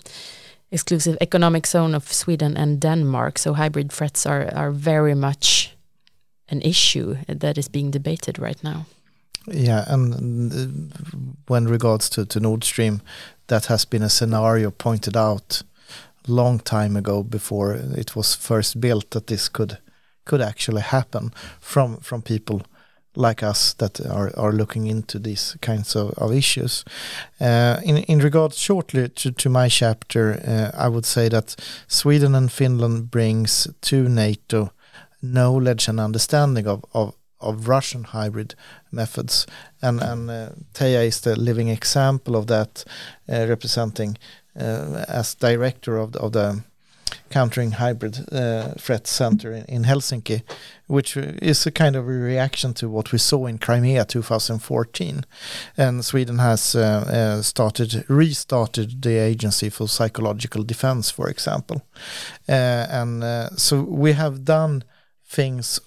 exclusive 0.71 1.17
economic 1.21 1.67
zone 1.67 1.95
of 1.95 2.13
Sweden 2.13 2.57
and 2.57 2.79
Denmark. 2.79 3.39
So 3.39 3.53
hybrid 3.53 3.91
threats 3.91 4.25
are 4.25 4.49
are 4.55 4.71
very 4.71 5.15
much 5.15 5.75
an 6.51 6.61
issue 6.61 7.15
that 7.27 7.57
is 7.57 7.69
being 7.69 7.91
debated 7.91 8.39
right 8.39 8.63
now. 8.63 8.85
Yeah, 9.47 9.85
and 9.87 10.53
uh, 10.53 11.33
when 11.47 11.67
regards 11.67 12.09
to, 12.11 12.25
to 12.25 12.39
Nord 12.39 12.63
Stream, 12.63 13.01
that 13.47 13.65
has 13.65 13.85
been 13.85 14.01
a 14.01 14.09
scenario 14.09 14.71
pointed 14.71 15.15
out 15.15 15.61
long 16.27 16.59
time 16.59 16.95
ago 16.95 17.23
before 17.23 17.73
it 17.73 18.15
was 18.15 18.35
first 18.35 18.81
built 18.81 19.11
that 19.11 19.27
this 19.27 19.47
could 19.49 19.77
could 20.25 20.41
actually 20.41 20.81
happen 20.81 21.31
from 21.59 21.97
from 21.97 22.21
people 22.21 22.61
like 23.15 23.43
us 23.43 23.73
that 23.73 23.99
are, 24.05 24.31
are 24.37 24.51
looking 24.51 24.87
into 24.87 25.19
these 25.19 25.55
kinds 25.61 25.95
of, 25.95 26.09
of 26.17 26.33
issues. 26.33 26.83
Uh, 27.39 27.79
in, 27.83 27.97
in 27.97 28.19
regards 28.19 28.57
shortly 28.57 29.07
to, 29.07 29.31
to 29.31 29.49
my 29.49 29.69
chapter, 29.69 30.41
uh, 30.45 30.77
I 30.77 30.89
would 30.89 31.05
say 31.05 31.29
that 31.29 31.55
Sweden 31.87 32.35
and 32.35 32.51
Finland 32.51 33.11
brings 33.11 33.67
to 33.81 34.09
NATO 34.09 34.71
knowledge 35.21 35.87
and 35.87 35.99
understanding 35.99 36.67
of, 36.67 36.83
of, 36.93 37.15
of 37.39 37.67
Russian 37.67 38.03
hybrid 38.03 38.55
methods. 38.95 39.45
And, 39.81 40.01
and 40.01 40.29
uh, 40.29 40.49
Teija 40.73 41.05
is 41.05 41.21
the 41.21 41.35
living 41.35 41.67
example 41.67 42.35
of 42.35 42.47
that, 42.47 42.83
uh, 43.29 43.45
representing 43.47 44.17
uh, 44.59 45.05
as 45.07 45.35
director 45.35 45.97
of 45.97 46.13
the, 46.13 46.19
of 46.19 46.31
the 46.31 46.63
countering 47.29 47.71
hybrid 47.71 48.25
uh, 48.31 48.73
threat 48.77 49.07
center 49.07 49.51
in, 49.51 49.65
in, 49.65 49.83
Helsinki, 49.83 50.43
which 50.87 51.17
is 51.17 51.65
a 51.65 51.71
kind 51.71 51.95
of 51.95 52.07
a 52.07 52.11
reaction 52.11 52.73
to 52.73 52.89
what 52.89 53.11
we 53.11 53.17
saw 53.17 53.45
in 53.45 53.57
Crimea 53.57 54.05
2014. 54.05 55.25
And 55.77 56.05
Sweden 56.05 56.39
has 56.39 56.75
uh, 56.75 56.79
uh, 56.79 57.41
started, 57.41 58.05
restarted 58.09 59.01
the 59.01 59.17
Agency 59.17 59.69
for 59.69 59.87
Psychological 59.87 60.63
Defense, 60.63 61.11
for 61.11 61.29
example. 61.29 61.81
Uh, 62.47 62.87
and 62.89 63.23
uh, 63.23 63.49
so 63.55 63.81
we 63.81 64.13
have 64.13 64.45
done 64.45 64.83
things 65.27 65.79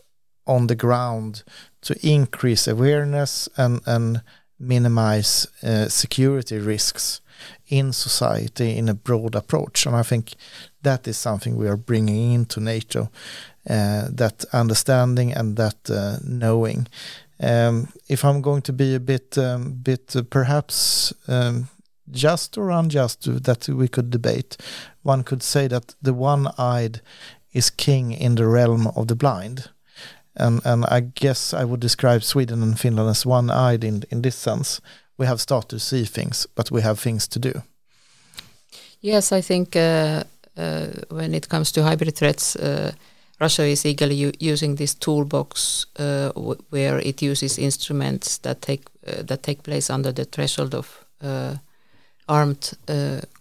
on 0.47 0.67
the 0.67 0.77
ground 0.77 1.45
to 1.83 1.95
increase 2.07 2.67
awareness 2.67 3.49
and, 3.57 3.81
and 3.87 4.23
minimize 4.59 5.47
uh, 5.63 5.89
security 5.89 6.59
risks 6.59 7.21
in 7.69 7.93
society 7.93 8.77
in 8.77 8.89
a 8.89 8.95
broad 8.95 9.35
approach. 9.35 9.87
And 9.87 9.95
I 9.95 10.03
think 10.03 10.35
that 10.83 11.07
is 11.07 11.17
something 11.17 11.57
we 11.57 11.69
are 11.69 11.77
bringing 11.77 12.33
into 12.33 12.61
NATO, 12.61 13.11
uh, 13.69 14.09
that 14.11 14.45
understanding 14.53 15.33
and 15.33 15.57
that 15.57 15.91
uh, 15.91 16.19
knowing. 16.25 16.89
Um, 17.41 17.89
if 18.09 18.25
I'm 18.25 18.41
going 18.43 18.63
to 18.63 18.73
be 18.73 18.95
a 18.95 19.01
bit, 19.01 19.39
um, 19.39 19.75
bit 19.75 20.17
perhaps 20.31 21.13
um, 21.29 21.69
just 22.11 22.59
or 22.59 22.71
unjust 22.71 23.45
that 23.45 23.69
we 23.69 23.87
could 23.87 24.11
debate, 24.11 24.57
one 25.03 25.23
could 25.23 25.43
say 25.43 25.69
that 25.69 25.95
the 26.03 26.15
one-eyed 26.15 27.01
is 27.53 27.71
king 27.71 28.13
in 28.13 28.35
the 28.35 28.47
realm 28.47 28.89
of 28.89 29.07
the 29.07 29.15
blind. 29.15 29.71
And, 30.39 30.61
and 30.65 30.85
I 30.87 31.01
guess 31.01 31.53
I 31.53 31.65
would 31.65 31.81
describe 31.81 32.23
Sweden 32.23 32.63
and 32.63 32.79
Finland 32.79 33.11
as 33.11 33.27
one-eyed 33.27 33.85
in, 33.85 34.05
in 34.11 34.23
this 34.23 34.37
sense. 34.37 34.81
We 35.17 35.27
have 35.27 35.41
started 35.41 35.69
to 35.71 35.79
see 35.79 36.05
things, 36.05 36.47
but 36.55 36.71
we 36.71 36.83
have 36.83 37.01
things 37.01 37.29
to 37.29 37.39
do. 37.39 37.63
Yes, 39.01 39.33
I 39.33 39.43
think 39.43 39.77
uh, 39.77 40.25
uh, 40.57 40.87
when 41.11 41.35
it 41.35 41.49
comes 41.49 41.73
to 41.73 41.83
hybrid 41.83 42.17
threats, 42.17 42.57
uh, 42.57 42.93
Russia 43.41 43.63
is 43.63 43.87
eagerly 43.87 44.33
using 44.41 44.77
this 44.77 44.95
toolbox 44.95 45.87
uh, 45.99 46.31
where 46.71 46.99
it 46.99 47.23
uses 47.23 47.59
instruments 47.59 48.39
that 48.39 48.61
take 48.61 48.83
uh, 49.07 49.23
that 49.23 49.43
take 49.43 49.63
place 49.63 49.91
under 49.95 50.13
the 50.13 50.25
threshold 50.25 50.75
of 50.75 51.05
uh, 51.23 51.55
armed 52.29 52.73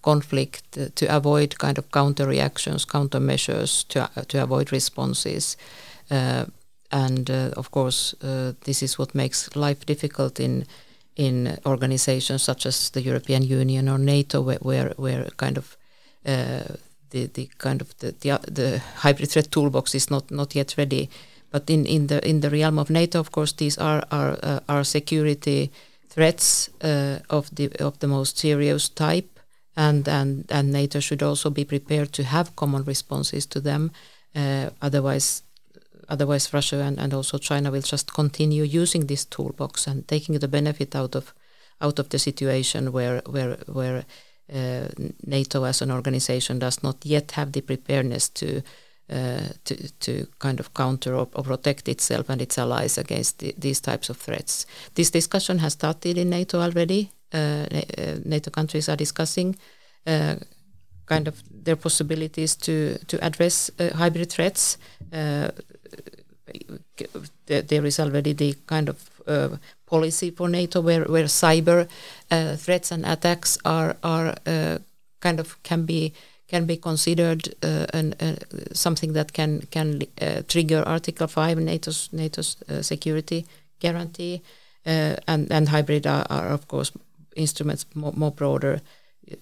conflict 0.02 0.96
to 0.96 1.06
avoid 1.08 1.58
kind 1.58 1.78
of 1.78 1.92
counter 1.92 2.28
reactions, 2.28 2.86
countermeasures, 2.86 3.86
to, 3.88 4.10
to 4.28 4.42
avoid 4.42 4.72
responses. 4.72 5.58
Uh, 6.10 6.46
and 6.92 7.30
uh, 7.30 7.52
of 7.58 7.72
course, 7.72 8.16
uh, 8.22 8.54
this 8.64 8.82
is 8.82 8.98
what 8.98 9.16
makes 9.16 9.56
life 9.56 9.86
difficult 9.86 10.40
in 10.40 10.66
in 11.16 11.58
organizations 11.66 12.44
such 12.44 12.66
as 12.66 12.92
the 12.92 13.02
European 13.02 13.44
Union 13.44 13.90
or 13.90 13.98
NATO, 13.98 14.42
where 14.42 14.60
where, 14.62 14.94
where 14.98 15.30
kind 15.38 15.58
of 15.58 15.78
the 17.10 17.28
the 17.34 17.50
kind 17.58 17.82
of 17.82 17.98
the, 18.00 18.14
the, 18.20 18.40
the 18.52 18.82
hybrid 19.04 19.30
threat 19.30 19.52
toolbox 19.52 19.96
is 19.96 20.10
not 20.10 20.32
not 20.32 20.56
yet 20.56 20.76
ready. 20.78 21.10
But 21.52 21.70
in, 21.70 21.86
in 21.86 22.08
the 22.08 22.28
in 22.28 22.42
the 22.42 22.50
realm 22.50 22.80
of 22.80 22.90
NATO, 22.90 23.20
of 23.20 23.32
course, 23.32 23.54
these 23.54 23.78
are 23.78 24.04
are 24.12 24.62
are 24.68 24.84
security 24.84 25.72
threats 26.10 26.70
uh, 26.84 27.20
of 27.30 27.50
the 27.56 27.72
of 27.80 28.00
the 28.00 28.08
most 28.08 28.38
serious 28.38 28.90
type, 28.90 29.40
and 29.76 30.08
and 30.08 30.46
and 30.52 30.72
NATO 30.72 31.00
should 31.00 31.24
also 31.24 31.50
be 31.50 31.66
prepared 31.66 32.12
to 32.14 32.24
have 32.24 32.56
common 32.56 32.84
responses 32.84 33.46
to 33.48 33.62
them. 33.62 33.92
Uh, 34.36 34.70
otherwise, 34.82 35.44
otherwise 36.10 36.54
Russia 36.54 36.78
and, 36.78 37.00
and 37.00 37.14
also 37.14 37.38
China 37.38 37.72
will 37.72 37.82
just 37.82 38.14
continue 38.14 38.64
using 38.64 39.08
this 39.08 39.26
toolbox 39.26 39.88
and 39.88 40.08
taking 40.08 40.40
the 40.40 40.48
benefit 40.48 40.96
out 40.96 41.16
of 41.16 41.34
out 41.82 42.00
of 42.00 42.10
the 42.10 42.20
situation 42.20 42.92
where 42.92 43.22
where 43.26 43.58
where 43.68 44.06
uh, 44.54 44.88
NATO 45.26 45.64
as 45.64 45.82
an 45.82 45.92
organization 45.92 46.60
does 46.60 46.82
not 46.84 47.06
yet 47.06 47.32
have 47.32 47.52
the 47.52 47.62
preparedness 47.62 48.30
to 48.30 48.62
uh, 49.10 49.50
to, 49.64 49.76
to 50.00 50.28
kind 50.40 50.60
of 50.60 50.74
counter 50.74 51.16
or, 51.16 51.30
or, 51.34 51.44
protect 51.44 51.88
itself 51.88 52.30
and 52.30 52.42
its 52.42 52.58
allies 52.58 52.98
against 52.98 53.40
the, 53.40 53.56
these 53.58 53.80
types 53.80 54.10
of 54.10 54.18
threats. 54.18 54.66
This 54.96 55.12
discussion 55.12 55.60
has 55.60 55.74
started 55.74 56.18
in 56.18 56.30
NATO 56.30 56.60
already. 56.60 57.12
Uh, 57.34 57.66
uh 57.98 58.20
NATO 58.26 58.52
countries 58.52 58.90
are 58.90 58.98
discussing 58.98 59.56
uh, 60.06 60.36
kind 61.06 61.28
of 61.28 61.42
their 61.50 61.78
possibilities 61.78 62.56
to 62.56 62.98
to 63.08 63.18
address 63.26 63.72
uh, 63.80 63.96
hybrid 63.96 64.30
threats. 64.30 64.78
There 67.46 67.86
is 67.86 68.00
already 68.00 68.34
the 68.34 68.56
kind 68.68 68.90
of 68.90 69.10
policy 69.86 70.32
for 70.32 70.50
NATO 70.50 70.82
where 70.82 71.04
where 71.06 71.26
cyber 71.26 71.88
threats 72.58 72.92
and 72.92 73.06
attacks 73.06 73.58
are 73.66 73.96
are 74.04 74.36
kind 75.20 75.40
of 75.40 75.62
can 75.64 75.86
be 75.86 76.14
can 76.48 76.66
be 76.66 76.78
considered 76.78 77.54
uh, 77.64 77.86
an, 77.94 78.14
uh, 78.20 78.36
something 78.74 79.14
that 79.14 79.34
can 79.34 79.62
can 79.72 80.02
uh, 80.22 80.42
trigger 80.48 80.84
Article 80.86 81.28
Five 81.28 81.58
NATO's 81.58 82.10
NATO's 82.12 82.58
uh, 82.70 82.82
security 82.82 83.46
guarantee, 83.80 84.42
uh, 84.86 85.16
and 85.28 85.52
and 85.52 85.70
hybrid 85.70 86.08
are, 86.08 86.26
are, 86.30 86.50
of 86.54 86.68
course 86.68 86.92
instruments 87.36 87.86
more, 87.94 88.14
more 88.16 88.32
broader, 88.32 88.82
uh, 89.32 89.36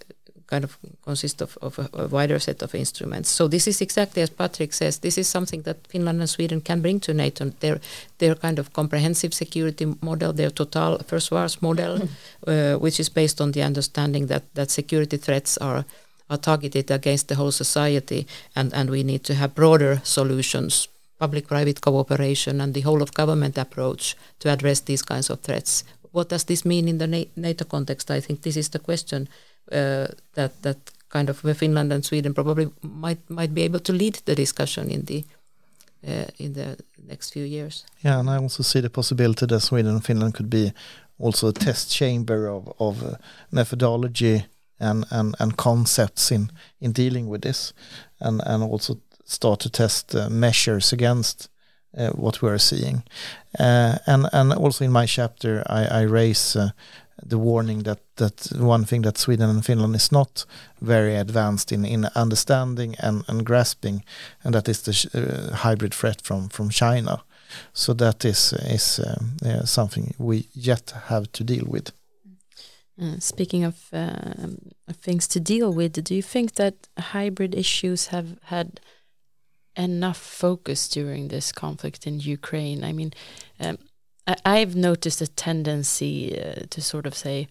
kind 0.47 0.63
of 0.63 0.77
consist 1.03 1.41
of, 1.41 1.57
of 1.61 1.79
a, 1.79 1.89
a, 1.93 2.07
wider 2.07 2.39
set 2.39 2.61
of 2.61 2.75
instruments. 2.75 3.29
So 3.29 3.47
this 3.47 3.67
is 3.67 3.81
exactly 3.81 4.21
as 4.21 4.29
Patrick 4.29 4.73
says. 4.73 4.99
This 4.99 5.17
is 5.17 5.27
something 5.27 5.63
that 5.63 5.87
Finland 5.87 6.19
and 6.19 6.29
Sweden 6.29 6.61
can 6.61 6.81
bring 6.81 6.99
to 7.01 7.13
NATO. 7.13 7.51
Their 7.59 7.79
their 8.17 8.35
kind 8.35 8.59
of 8.59 8.71
comprehensive 8.73 9.33
security 9.33 9.85
model, 10.01 10.33
their 10.33 10.51
total 10.51 10.99
försvars 10.99 11.61
model, 11.61 12.07
which 12.81 12.99
is 12.99 13.09
based 13.09 13.41
on 13.41 13.51
the 13.51 13.63
understanding 13.63 14.27
that 14.27 14.43
that 14.53 14.71
security 14.71 15.17
threats 15.17 15.57
are 15.57 15.83
are 16.29 16.37
targeted 16.37 16.91
against 16.91 17.27
the 17.27 17.35
whole 17.35 17.51
society 17.51 18.25
and, 18.55 18.73
and 18.73 18.89
we 18.89 19.03
need 19.03 19.23
to 19.23 19.33
have 19.33 19.53
broader 19.53 20.01
solutions 20.03 20.87
public-private 21.19 21.81
cooperation 21.81 22.61
and 22.61 22.73
the 22.73 22.81
whole 22.81 23.01
of 23.01 23.13
government 23.13 23.57
approach 23.57 24.15
to 24.39 24.49
address 24.49 24.81
these 24.81 25.01
kinds 25.01 25.29
of 25.29 25.39
threats. 25.39 25.83
What 26.11 26.29
does 26.29 26.43
this 26.45 26.65
mean 26.65 26.87
in 26.87 26.97
the 26.97 27.27
NATO 27.35 27.65
context? 27.65 28.11
I 28.11 28.19
think 28.19 28.41
this 28.41 28.57
is 28.57 28.69
the 28.69 28.79
question 28.79 29.27
uh, 29.27 29.31
that 29.69 30.61
that 30.61 30.77
kind 31.09 31.29
of 31.29 31.57
Finland 31.57 31.93
and 31.93 32.05
Sweden 32.05 32.33
probably 32.33 32.69
might 32.81 33.29
might 33.29 33.53
be 33.53 33.61
able 33.61 33.79
to 33.79 33.93
lead 33.93 34.15
the 34.25 34.35
discussion 34.35 34.89
in 34.89 35.05
the 35.05 35.23
uh, 36.07 36.25
in 36.37 36.53
the 36.53 36.77
next 37.07 37.33
few 37.33 37.45
years. 37.45 37.85
Yeah, 38.03 38.19
and 38.19 38.29
I 38.29 38.37
also 38.37 38.63
see 38.63 38.81
the 38.81 38.89
possibility 38.89 39.45
that 39.45 39.61
Sweden 39.61 39.91
and 39.91 40.05
Finland 40.05 40.33
could 40.33 40.49
be 40.49 40.73
also 41.17 41.47
a 41.47 41.53
test 41.53 41.91
chamber 41.91 42.47
of 42.47 42.67
of 42.77 43.03
uh, 43.03 43.15
methodology 43.49 44.45
and, 44.79 45.05
and, 45.09 45.35
and 45.39 45.57
concepts 45.57 46.31
in, 46.31 46.51
in 46.79 46.91
dealing 46.91 47.29
with 47.29 47.41
this 47.41 47.73
and, 48.19 48.41
and 48.45 48.63
also 48.63 48.99
start 49.23 49.59
to 49.61 49.69
test 49.69 50.15
uh, 50.15 50.29
measures 50.29 50.93
against 50.93 51.49
uh, 51.97 52.09
what 52.09 52.41
we 52.41 52.49
are 52.49 52.59
seeing. 52.59 53.03
Uh, 53.57 53.97
and 54.05 54.27
and 54.33 54.53
also 54.53 54.83
in 54.83 54.91
my 54.91 55.05
chapter, 55.05 55.63
I, 55.67 55.85
I 55.85 56.01
raise 56.01 56.55
uh, 56.55 56.69
the 57.23 57.37
warning 57.37 57.83
that 57.83 57.99
that 58.15 58.47
one 58.57 58.85
thing 58.85 59.03
that 59.03 59.17
Sweden 59.17 59.49
and 59.49 59.65
Finland 59.65 59.95
is 59.95 60.11
not 60.11 60.45
very 60.81 61.15
advanced 61.15 61.71
in 61.71 61.85
in 61.85 62.05
understanding 62.15 62.95
and, 62.99 63.23
and 63.27 63.45
grasping, 63.45 64.03
and 64.43 64.53
that 64.53 64.67
is 64.67 64.81
the 64.81 64.91
uh, 64.91 65.55
hybrid 65.55 65.93
threat 65.93 66.21
from 66.21 66.49
from 66.49 66.69
China. 66.69 67.23
So 67.73 67.93
that 67.93 68.25
is 68.25 68.53
is 68.53 68.99
um, 68.99 69.65
something 69.65 70.13
we 70.17 70.47
yet 70.53 70.93
have 71.07 71.31
to 71.31 71.43
deal 71.43 71.65
with. 71.67 71.91
Uh, 73.01 73.19
speaking 73.19 73.65
of, 73.65 73.75
of 73.91 74.95
things 75.01 75.27
to 75.27 75.39
deal 75.39 75.73
with, 75.73 76.01
do 76.01 76.15
you 76.15 76.23
think 76.23 76.53
that 76.53 76.87
hybrid 76.97 77.53
issues 77.53 78.07
have 78.07 78.37
had 78.43 78.79
enough 79.75 80.17
focus 80.17 80.87
during 80.87 81.27
this 81.27 81.51
conflict 81.51 82.07
in 82.07 82.19
Ukraine. 82.19 82.83
I 82.83 82.93
mean, 82.93 83.13
um, 83.59 83.77
I, 84.27 84.57
have 84.59 84.75
noticed 84.75 85.21
a 85.21 85.27
tendency 85.27 86.39
uh, 86.39 86.65
to 86.69 86.81
sort 86.81 87.05
of 87.05 87.15
say, 87.15 87.47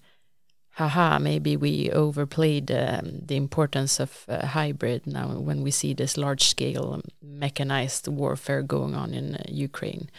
haha, 0.70 1.18
maybe 1.18 1.56
we 1.56 1.90
overplayed 1.90 2.70
um, 2.72 3.20
the 3.24 3.36
importance 3.36 4.00
of 4.00 4.24
uh, 4.28 4.46
hybrid 4.46 5.06
now 5.06 5.28
when 5.28 5.62
we 5.62 5.70
see 5.70 5.94
this 5.94 6.16
large 6.16 6.44
scale 6.44 7.00
mechanized 7.22 8.08
warfare 8.08 8.62
going 8.62 8.94
on 8.94 9.14
in 9.14 9.36
uh, 9.36 9.42
Ukraine. 9.48 10.10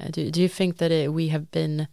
Uh, 0.00 0.08
do, 0.08 0.30
do 0.30 0.42
you 0.42 0.48
think 0.48 0.78
that 0.78 0.90
it, 0.90 1.12
we 1.12 1.28
have 1.28 1.50
been, 1.52 1.86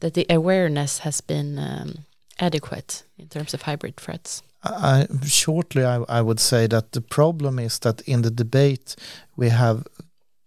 that 0.00 0.14
the 0.14 0.26
awareness 0.28 0.98
has 0.98 1.20
been 1.22 1.58
um, 1.58 2.04
adequate 2.38 3.04
in 3.16 3.28
terms 3.28 3.54
of 3.54 3.62
hybrid 3.62 3.96
threats? 3.96 4.42
I, 4.62 5.06
shortly, 5.24 5.84
I, 5.84 5.96
I 6.08 6.22
would 6.22 6.40
say 6.40 6.66
that 6.66 6.92
the 6.92 7.00
problem 7.00 7.58
is 7.58 7.78
that 7.80 8.00
in 8.02 8.22
the 8.22 8.30
debate 8.30 8.96
we 9.36 9.50
have 9.50 9.86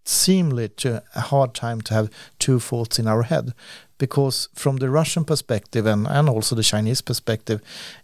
seemingly 0.08 0.70
to 0.70 1.04
a 1.16 1.20
hard 1.20 1.54
time 1.54 1.82
to 1.82 1.94
have 1.94 2.10
two 2.40 2.60
thoughts 2.60 3.00
in 3.00 3.08
our 3.08 3.24
head 3.24 3.54
because 3.98 4.50
from 4.54 4.78
the 4.78 4.90
Russian 4.90 5.26
perspective 5.26 5.86
and, 5.86 6.08
and 6.08 6.30
also 6.30 6.56
the 6.56 6.64
Chinese 6.64 7.02
perspective, 7.02 7.62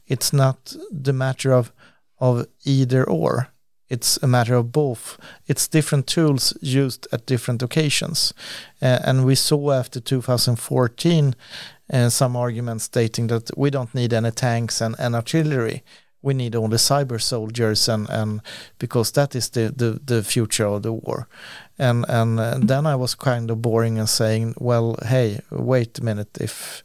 it's 0.07 0.33
not 0.33 0.75
the 0.91 1.13
matter 1.13 1.53
of 1.53 1.71
of 2.19 2.45
either 2.63 3.03
or. 3.03 3.49
It's 3.89 4.17
a 4.23 4.27
matter 4.27 4.55
of 4.55 4.71
both. 4.71 5.19
It's 5.45 5.67
different 5.67 6.07
tools 6.07 6.57
used 6.61 7.05
at 7.11 7.25
different 7.25 7.61
occasions. 7.61 8.33
Uh, 8.81 8.99
and 9.03 9.25
we 9.25 9.35
saw 9.35 9.71
after 9.71 9.99
2014 9.99 11.35
uh, 11.91 12.09
some 12.09 12.35
arguments 12.35 12.85
stating 12.85 13.27
that 13.27 13.51
we 13.57 13.69
don't 13.69 13.93
need 13.93 14.13
any 14.13 14.31
tanks 14.31 14.81
and, 14.81 14.95
and 14.97 15.15
artillery 15.15 15.83
we 16.23 16.33
need 16.33 16.55
only 16.55 16.77
cyber 16.77 17.21
soldiers 17.21 17.89
and 17.89 18.09
and 18.09 18.41
because 18.79 19.12
that 19.12 19.36
is 19.36 19.49
the 19.49 19.71
the, 19.75 19.99
the 20.05 20.23
future 20.23 20.65
of 20.65 20.81
the 20.81 20.93
war. 20.93 21.27
And 21.77 22.05
and, 22.09 22.39
and 22.39 22.67
then 22.67 22.86
i 22.86 22.95
was 22.95 23.15
kind 23.15 23.51
of 23.51 23.62
boring 23.62 23.99
and 23.99 24.09
saying 24.09 24.55
well 24.57 24.95
hey 25.05 25.39
wait 25.51 25.99
a 25.99 26.03
minute. 26.03 26.41
If 26.41 26.83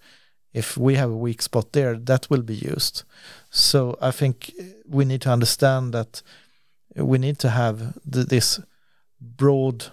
if 0.52 0.76
we 0.76 0.96
have 0.96 1.10
a 1.10 1.16
weak 1.16 1.42
spot 1.42 1.72
there 1.72 1.96
that 1.96 2.28
will 2.30 2.42
be 2.42 2.56
used. 2.74 3.04
So 3.50 3.96
i 4.02 4.10
think 4.10 4.52
we 4.86 5.04
need 5.04 5.22
to 5.22 5.30
understand 5.30 5.94
that 5.94 6.22
we 6.96 7.18
need 7.18 7.38
to 7.38 7.48
have 7.48 7.78
th 8.12 8.26
this 8.26 8.60
broad 9.20 9.84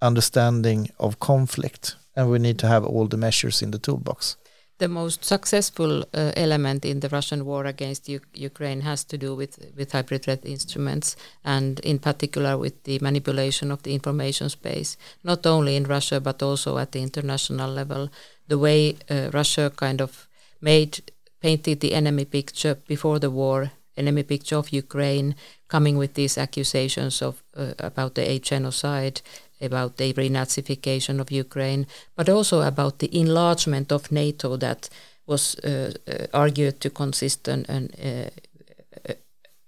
understanding 0.00 0.90
of 0.98 1.18
conflict 1.18 1.96
and 2.16 2.30
we 2.30 2.38
need 2.38 2.58
to 2.58 2.66
have 2.66 2.84
all 2.86 3.08
the 3.08 3.16
measures 3.16 3.62
in 3.62 3.70
the 3.70 3.78
toolbox 3.78 4.36
the 4.78 4.88
most 4.88 5.24
successful 5.24 6.02
uh, 6.02 6.32
element 6.36 6.84
in 6.84 7.00
the 7.00 7.08
Russian 7.08 7.44
war 7.44 7.64
against 7.64 8.08
U 8.08 8.20
Ukraine 8.34 8.80
has 8.80 9.04
to 9.04 9.16
do 9.16 9.34
with, 9.34 9.58
with 9.76 9.92
hybrid 9.92 10.24
threat 10.24 10.44
instruments 10.44 11.16
and 11.44 11.80
in 11.80 11.98
particular 11.98 12.58
with 12.58 12.82
the 12.84 12.98
manipulation 12.98 13.70
of 13.70 13.82
the 13.82 13.94
information 13.94 14.48
space, 14.48 14.96
not 15.22 15.46
only 15.46 15.76
in 15.76 15.84
Russia 15.84 16.20
but 16.20 16.42
also 16.42 16.78
at 16.78 16.92
the 16.92 17.02
international 17.02 17.70
level. 17.70 18.10
The 18.48 18.58
way 18.58 18.96
uh, 19.08 19.30
Russia 19.32 19.70
kind 19.74 20.00
of 20.00 20.28
made 20.60 21.00
painted 21.40 21.80
the 21.80 21.94
enemy 21.94 22.24
picture 22.24 22.74
before 22.88 23.18
the 23.18 23.30
war, 23.30 23.70
enemy 23.96 24.22
picture 24.22 24.56
of 24.56 24.72
Ukraine, 24.72 25.36
coming 25.68 25.98
with 25.98 26.14
these 26.14 26.38
accusations 26.38 27.22
of 27.22 27.42
uh, 27.56 27.74
about 27.78 28.14
the 28.14 28.38
genocide, 28.38 29.20
about 29.60 29.96
the 29.96 30.12
renazification 30.14 31.20
of 31.20 31.30
Ukraine, 31.30 31.86
but 32.16 32.28
also 32.28 32.60
about 32.60 32.98
the 32.98 33.18
enlargement 33.18 33.92
of 33.92 34.12
NATO 34.12 34.56
that 34.56 34.88
was 35.26 35.56
uh, 35.60 35.92
uh, 36.06 36.26
argued 36.34 36.80
to 36.80 36.90
consist 36.90 37.48
an, 37.48 37.64
an, 37.68 37.90
uh, 38.02 39.14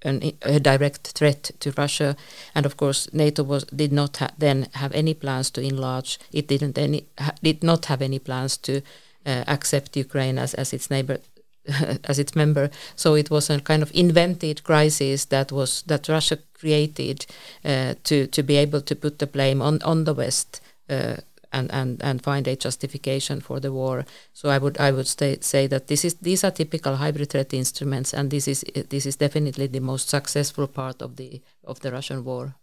an, 0.02 0.32
a 0.42 0.60
direct 0.60 1.08
threat 1.08 1.50
to 1.60 1.72
Russia, 1.76 2.16
and 2.54 2.66
of 2.66 2.76
course 2.76 3.08
NATO 3.12 3.42
was 3.42 3.64
did 3.64 3.92
not 3.92 4.18
ha 4.18 4.28
then 4.38 4.68
have 4.72 4.92
any 4.92 5.14
plans 5.14 5.50
to 5.50 5.60
enlarge. 5.60 6.18
It 6.32 6.48
didn't 6.48 6.78
any 6.78 7.06
did 7.42 7.62
not 7.62 7.86
have 7.86 8.02
any 8.02 8.18
plans 8.18 8.58
to 8.58 8.82
uh, 9.24 9.44
accept 9.46 9.96
Ukraine 9.96 10.38
as 10.38 10.54
as 10.54 10.72
its 10.72 10.90
neighbor 10.90 11.18
as 12.04 12.18
its 12.18 12.34
member. 12.34 12.70
So 12.94 13.14
it 13.14 13.30
was 13.30 13.50
a 13.50 13.60
kind 13.60 13.82
of 13.82 13.90
invented 13.94 14.64
crisis 14.64 15.26
that 15.26 15.52
was 15.52 15.82
that 15.82 16.08
Russia 16.08 16.38
created 16.54 17.26
uh, 17.64 17.94
to 18.04 18.26
to 18.26 18.42
be 18.42 18.56
able 18.56 18.80
to 18.80 18.96
put 18.96 19.18
the 19.18 19.26
blame 19.26 19.62
on 19.62 19.82
on 19.82 20.04
the 20.04 20.14
West. 20.14 20.60
Uh, 20.88 21.16
and, 21.52 21.70
and, 21.72 22.02
and 22.02 22.22
find 22.22 22.46
a 22.48 22.56
justification 22.56 23.40
for 23.40 23.60
the 23.60 23.72
war. 23.72 24.04
So 24.34 24.50
I 24.50 24.58
would 24.58 24.78
I 24.78 24.90
would 24.90 25.06
stay, 25.06 25.38
say 25.40 25.66
that 25.68 25.86
this 25.86 26.04
is 26.04 26.14
these 26.14 26.44
are 26.44 26.50
typical 26.50 26.96
hybrid 26.96 27.30
threat 27.30 27.54
instruments, 27.54 28.12
and 28.12 28.30
this 28.30 28.46
is 28.46 28.64
this 28.90 29.06
is 29.06 29.16
definitely 29.16 29.68
the 29.68 29.80
most 29.80 30.08
successful 30.08 30.66
part 30.66 31.00
of 31.00 31.16
the 31.16 31.40
of 31.64 31.80
the 31.80 31.92
Russian 31.92 32.24
war 32.24 32.56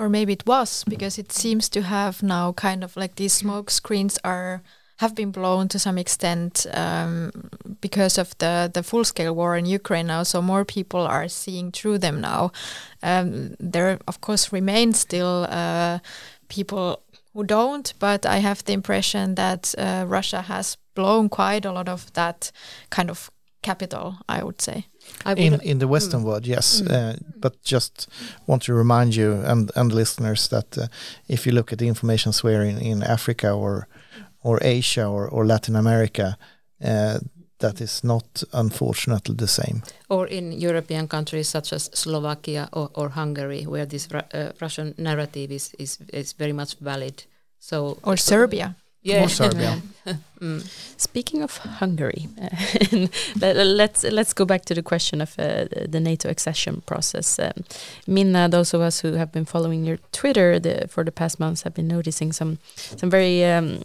or 0.00 0.08
maybe 0.08 0.32
it 0.32 0.46
was 0.46 0.82
because 0.84 1.18
it 1.18 1.30
seems 1.30 1.68
to 1.68 1.82
have 1.82 2.22
now 2.22 2.52
kind 2.52 2.82
of 2.82 2.96
like 2.96 3.16
these 3.16 3.34
smoke 3.34 3.70
screens 3.70 4.18
are 4.24 4.62
have 5.00 5.14
been 5.14 5.30
blown 5.30 5.66
to 5.66 5.78
some 5.78 5.96
extent 5.96 6.66
um, 6.74 7.32
because 7.80 8.18
of 8.18 8.36
the, 8.36 8.70
the 8.72 8.82
full 8.82 9.02
scale 9.02 9.34
war 9.34 9.56
in 9.56 9.64
Ukraine 9.64 10.06
now. 10.06 10.22
So 10.24 10.42
more 10.42 10.64
people 10.64 11.00
are 11.00 11.26
seeing 11.26 11.72
through 11.72 11.98
them 11.98 12.20
now. 12.20 12.52
Um, 13.02 13.56
there, 13.58 13.98
of 14.06 14.20
course, 14.20 14.52
remain 14.52 14.92
still 14.92 15.46
uh, 15.48 16.00
people 16.48 17.02
who 17.32 17.44
don't, 17.44 17.94
but 17.98 18.26
I 18.26 18.38
have 18.40 18.62
the 18.64 18.74
impression 18.74 19.36
that 19.36 19.74
uh, 19.78 20.04
Russia 20.06 20.42
has 20.42 20.76
blown 20.94 21.30
quite 21.30 21.64
a 21.64 21.72
lot 21.72 21.88
of 21.88 22.12
that 22.12 22.52
kind 22.90 23.08
of 23.08 23.30
capital, 23.62 24.16
I 24.28 24.42
would 24.44 24.60
say. 24.60 24.84
I 25.24 25.32
in 25.32 25.60
in 25.62 25.78
the 25.78 25.88
Western 25.88 26.20
mm. 26.20 26.24
world, 26.24 26.46
yes, 26.46 26.82
mm. 26.82 26.90
uh, 26.90 27.16
but 27.40 27.62
just 27.62 28.08
want 28.46 28.62
to 28.62 28.74
remind 28.74 29.14
you 29.14 29.32
and 29.44 29.70
and 29.74 29.92
listeners 29.92 30.48
that 30.48 30.78
uh, 30.78 30.86
if 31.26 31.46
you 31.46 31.54
look 31.54 31.72
at 31.72 31.78
the 31.78 31.86
information 31.86 32.32
sphere 32.32 32.62
in, 32.62 32.78
in 32.78 33.02
Africa 33.02 33.50
or 33.50 33.86
or 34.42 34.58
Asia 34.62 35.06
or, 35.06 35.28
or 35.28 35.46
Latin 35.46 35.76
America, 35.76 36.36
uh, 36.84 37.18
that 37.58 37.80
is 37.80 38.02
not 38.02 38.42
unfortunately 38.52 39.34
the 39.34 39.46
same. 39.46 39.82
Or 40.08 40.26
in 40.26 40.52
European 40.52 41.08
countries 41.08 41.48
such 41.48 41.72
as 41.72 41.90
Slovakia 41.94 42.68
or, 42.72 42.90
or 42.94 43.10
Hungary, 43.10 43.66
where 43.66 43.86
this 43.86 44.08
uh, 44.12 44.52
Russian 44.60 44.94
narrative 44.98 45.50
is, 45.50 45.74
is, 45.78 45.98
is 46.12 46.32
very 46.32 46.52
much 46.52 46.76
valid. 46.80 47.24
So 47.58 47.98
or 48.02 48.16
Serbia. 48.16 48.76
Yeah. 49.02 49.24
Or 49.24 49.28
Serbia. 49.28 49.80
mm. 50.40 50.60
Speaking 51.00 51.42
of 51.42 51.56
Hungary, 51.56 52.28
let's 53.40 54.04
let's 54.04 54.34
go 54.34 54.44
back 54.44 54.66
to 54.66 54.74
the 54.74 54.82
question 54.82 55.22
of 55.22 55.38
uh, 55.38 55.64
the 55.88 56.00
NATO 56.00 56.28
accession 56.28 56.82
process. 56.84 57.38
Um, 57.38 57.64
Minna, 58.06 58.48
those 58.50 58.74
of 58.74 58.82
us 58.82 59.00
who 59.00 59.14
have 59.14 59.32
been 59.32 59.46
following 59.46 59.86
your 59.86 59.98
Twitter 60.12 60.58
the, 60.60 60.86
for 60.88 61.02
the 61.02 61.12
past 61.12 61.40
months 61.40 61.62
have 61.62 61.72
been 61.72 61.88
noticing 61.88 62.32
some 62.32 62.58
some 62.74 63.08
very 63.08 63.42
um, 63.42 63.80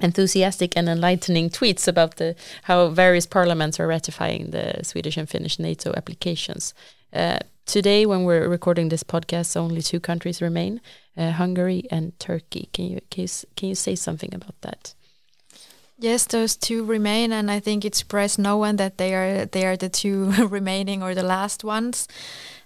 enthusiastic 0.00 0.76
and 0.76 0.88
enlightening 0.88 1.50
tweets 1.50 1.88
about 1.88 2.16
the 2.16 2.34
how 2.64 2.88
various 2.88 3.26
parliaments 3.26 3.78
are 3.80 3.86
ratifying 3.86 4.50
the 4.50 4.82
Swedish 4.82 5.16
and 5.16 5.28
Finnish 5.28 5.58
NATO 5.58 5.92
applications. 5.96 6.74
Uh, 7.12 7.38
today, 7.66 8.06
when 8.06 8.24
we're 8.24 8.48
recording 8.48 8.88
this 8.88 9.04
podcast, 9.04 9.56
only 9.56 9.82
two 9.82 10.00
countries 10.00 10.42
remain: 10.42 10.80
uh, 11.16 11.30
Hungary 11.30 11.84
and 11.90 12.18
Turkey. 12.18 12.68
Can 12.72 12.86
you, 12.86 13.00
can 13.10 13.22
you 13.22 13.28
can 13.56 13.68
you 13.68 13.74
say 13.74 13.94
something 13.94 14.34
about 14.34 14.60
that? 14.62 14.94
Yes, 15.98 16.26
those 16.26 16.56
two 16.56 16.84
remain, 16.84 17.32
and 17.32 17.50
I 17.50 17.60
think 17.60 17.84
it 17.84 17.94
surprised 17.94 18.38
no 18.38 18.56
one 18.56 18.76
that 18.76 18.98
they 18.98 19.14
are 19.14 19.46
they 19.46 19.64
are 19.64 19.76
the 19.76 19.88
two 19.88 20.30
remaining 20.48 21.02
or 21.02 21.14
the 21.14 21.22
last 21.22 21.62
ones. 21.64 22.08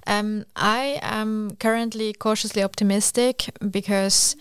Um, 0.06 0.46
I 0.56 0.98
am 1.02 1.56
currently 1.60 2.14
cautiously 2.14 2.62
optimistic 2.62 3.50
because 3.70 4.34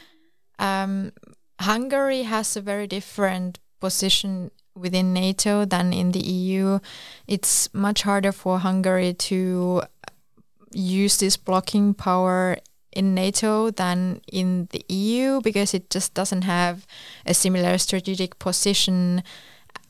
um, 0.59 1.11
Hungary 1.59 2.23
has 2.23 2.55
a 2.55 2.61
very 2.61 2.87
different 2.87 3.59
position 3.79 4.51
within 4.75 5.13
NATO 5.13 5.65
than 5.65 5.93
in 5.93 6.11
the 6.11 6.19
EU. 6.19 6.79
It's 7.27 7.73
much 7.73 8.03
harder 8.03 8.31
for 8.31 8.59
Hungary 8.59 9.13
to 9.13 9.81
use 10.71 11.17
this 11.17 11.37
blocking 11.37 11.93
power 11.93 12.57
in 12.91 13.13
NATO 13.13 13.71
than 13.71 14.21
in 14.31 14.67
the 14.71 14.83
EU 14.89 15.41
because 15.41 15.73
it 15.73 15.89
just 15.89 16.13
doesn't 16.13 16.43
have 16.43 16.85
a 17.25 17.33
similar 17.33 17.77
strategic 17.77 18.39
position 18.39 19.23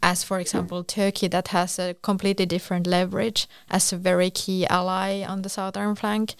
as, 0.03 0.23
for 0.23 0.39
example, 0.39 0.83
Turkey, 0.83 1.27
that 1.27 1.49
has 1.49 1.79
a 1.79 1.95
completely 1.95 2.45
different 2.45 2.85
leverage 2.85 3.47
as 3.69 3.91
a 3.91 3.97
very 3.97 4.29
key 4.29 4.67
ally 4.67 5.23
on 5.23 5.41
the 5.41 5.49
southern 5.49 5.95
flank. 5.95 6.35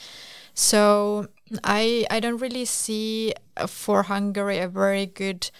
So 0.57 1.27
I 1.63 2.07
I 2.09 2.19
don't 2.19 2.41
really 2.41 2.65
see 2.65 3.33
uh, 3.55 3.67
for 3.67 4.03
Hungary 4.03 4.57
a 4.57 4.67
very 4.67 5.05
good 5.05 5.51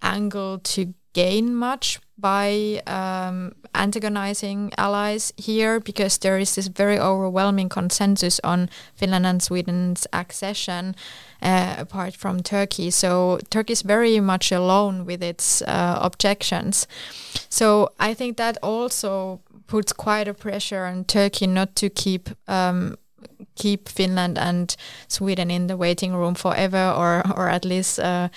angle 0.00 0.60
to 0.60 0.94
gain 1.12 1.52
much 1.52 1.98
by 2.16 2.80
um, 2.86 3.52
antagonizing 3.74 4.72
allies 4.78 5.32
here 5.36 5.80
because 5.80 6.18
there 6.18 6.38
is 6.38 6.54
this 6.54 6.68
very 6.68 6.98
overwhelming 7.00 7.68
consensus 7.68 8.40
on 8.44 8.70
Finland 8.94 9.26
and 9.26 9.42
Sweden's 9.42 10.06
accession 10.12 10.94
uh, 11.42 11.74
apart 11.76 12.14
from 12.14 12.40
Turkey. 12.40 12.92
So 12.92 13.40
Turkey 13.50 13.72
is 13.72 13.82
very 13.82 14.20
much 14.20 14.52
alone 14.52 15.04
with 15.04 15.20
its 15.20 15.62
uh, 15.62 15.98
objections. 16.00 16.86
So 17.48 17.90
I 17.98 18.14
think 18.14 18.36
that 18.36 18.56
also 18.62 19.40
puts 19.66 19.92
quite 19.92 20.28
a 20.28 20.34
pressure 20.34 20.84
on 20.84 21.04
Turkey 21.04 21.48
not 21.48 21.74
to 21.76 21.90
keep 21.90 22.30
um, 22.46 22.96
keep 23.54 23.88
Finland 23.88 24.38
and 24.38 24.76
Sweden 25.08 25.50
in 25.50 25.66
the 25.66 25.76
waiting 25.76 26.14
room 26.14 26.34
forever, 26.34 26.92
or 26.96 27.22
or 27.36 27.48
at 27.48 27.64
least 27.64 27.98
uh, 27.98 28.28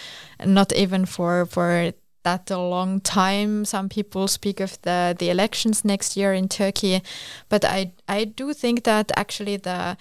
not 0.45 0.73
even 0.73 1.05
for 1.05 1.45
for 1.45 1.93
that 2.23 2.51
a 2.51 2.57
long 2.57 3.01
time. 3.01 3.65
Some 3.65 3.89
people 3.89 4.27
speak 4.27 4.59
of 4.59 4.81
the 4.81 5.15
the 5.17 5.29
elections 5.29 5.83
next 5.83 6.17
year 6.17 6.33
in 6.33 6.47
Turkey, 6.47 7.01
but 7.49 7.65
I 7.65 7.93
I 8.07 8.25
do 8.25 8.53
think 8.53 8.83
that 8.83 9.11
actually 9.15 9.57
the 9.57 9.97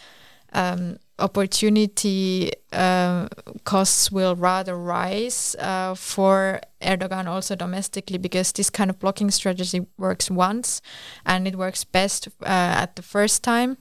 um, 0.52 0.96
opportunity 1.20 2.50
uh, 2.72 3.28
costs 3.64 4.10
will 4.10 4.34
rather 4.34 4.76
rise 4.76 5.54
uh, 5.58 5.94
for 5.94 6.60
Erdogan 6.82 7.26
also 7.26 7.54
domestically 7.54 8.18
because 8.18 8.52
this 8.52 8.70
kind 8.70 8.90
of 8.90 8.98
blocking 8.98 9.30
strategy 9.30 9.86
works 9.98 10.30
once 10.30 10.80
and 11.26 11.46
it 11.46 11.56
works 11.56 11.84
best 11.84 12.28
uh, 12.42 12.82
at 12.82 12.96
the 12.96 13.02
first 13.02 13.42
time. 13.42 13.76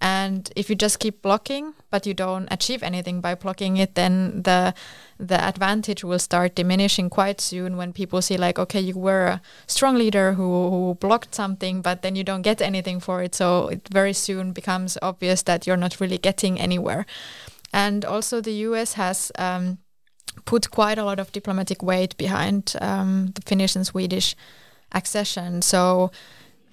And 0.00 0.50
if 0.54 0.70
you 0.70 0.76
just 0.76 1.00
keep 1.00 1.22
blocking, 1.22 1.74
but 1.90 2.06
you 2.06 2.14
don't 2.14 2.46
achieve 2.50 2.82
anything 2.82 3.20
by 3.20 3.34
blocking 3.34 3.76
it, 3.76 3.94
then 3.94 4.42
the 4.42 4.74
the 5.18 5.42
advantage 5.42 6.04
will 6.04 6.20
start 6.20 6.54
diminishing 6.54 7.10
quite 7.10 7.40
soon 7.40 7.76
when 7.76 7.92
people 7.92 8.22
see 8.22 8.36
like, 8.36 8.56
okay, 8.56 8.80
you 8.80 8.96
were 8.96 9.26
a 9.26 9.42
strong 9.66 9.96
leader 9.96 10.34
who, 10.34 10.70
who 10.70 10.94
blocked 11.00 11.34
something, 11.34 11.82
but 11.82 12.02
then 12.02 12.14
you 12.14 12.22
don't 12.22 12.42
get 12.42 12.62
anything 12.62 13.00
for 13.00 13.20
it. 13.20 13.34
So 13.34 13.66
it 13.66 13.88
very 13.90 14.12
soon 14.12 14.52
becomes 14.52 14.96
obvious 15.02 15.42
that 15.42 15.66
you're 15.66 15.76
not 15.76 16.00
really 16.00 16.18
getting 16.18 16.60
anywhere. 16.60 17.04
And 17.72 18.04
also 18.04 18.40
the 18.40 18.52
US 18.68 18.92
has 18.92 19.32
um, 19.38 19.78
put 20.44 20.70
quite 20.70 20.98
a 20.98 21.04
lot 21.04 21.18
of 21.18 21.32
diplomatic 21.32 21.82
weight 21.82 22.16
behind 22.16 22.74
um, 22.80 23.32
the 23.34 23.42
Finnish 23.42 23.74
and 23.74 23.86
Swedish 23.86 24.36
accession. 24.92 25.62
So 25.62 26.12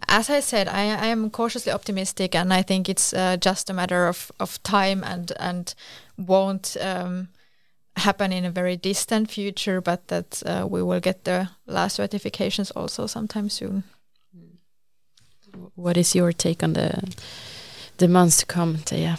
as 0.07 0.29
I 0.29 0.39
said, 0.39 0.67
I, 0.67 0.83
I, 0.83 1.07
am 1.07 1.29
cautiously 1.29 1.71
optimistic, 1.71 2.35
and 2.35 2.53
I 2.53 2.61
think 2.61 2.89
it's 2.89 3.13
uh, 3.13 3.37
just 3.37 3.69
a 3.69 3.73
matter 3.73 4.07
of, 4.07 4.31
of 4.39 4.61
time 4.63 5.03
and 5.03 5.31
and 5.39 5.73
won't 6.17 6.77
um, 6.81 7.27
happen 7.97 8.31
in 8.31 8.45
a 8.45 8.51
very 8.51 8.77
distant 8.77 9.31
future, 9.31 9.81
but 9.81 10.07
that 10.07 10.43
uh, 10.45 10.67
we 10.69 10.83
will 10.83 10.99
get 10.99 11.23
the 11.23 11.49
last 11.65 11.99
ratifications 11.99 12.71
also 12.71 13.07
sometime 13.07 13.49
soon. 13.49 13.83
What 15.75 15.97
is 15.97 16.15
your 16.15 16.33
take 16.33 16.63
on 16.63 16.73
the 16.73 17.15
the 17.97 18.07
months 18.07 18.37
to 18.37 18.45
come, 18.45 18.77
Teija? 18.77 19.17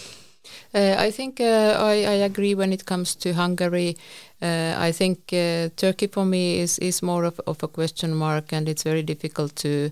Uh, 0.75 0.95
I 0.99 1.11
think 1.11 1.41
uh, 1.41 1.77
I, 1.79 2.05
I, 2.05 2.25
agree 2.25 2.55
when 2.55 2.73
it 2.73 2.85
comes 2.85 3.15
to 3.17 3.33
Hungary. 3.33 3.97
Uh, 4.43 4.75
I 4.77 4.93
think 4.93 5.33
uh, 5.33 5.71
Turkey 5.77 6.07
for 6.07 6.27
me 6.27 6.59
is, 6.59 6.79
is 6.79 7.03
more 7.03 7.25
of, 7.25 7.41
of 7.47 7.63
a 7.63 7.69
question 7.69 8.15
mark, 8.15 8.53
and 8.53 8.69
it's 8.69 8.83
very 8.83 9.03
difficult 9.03 9.57
to 9.57 9.91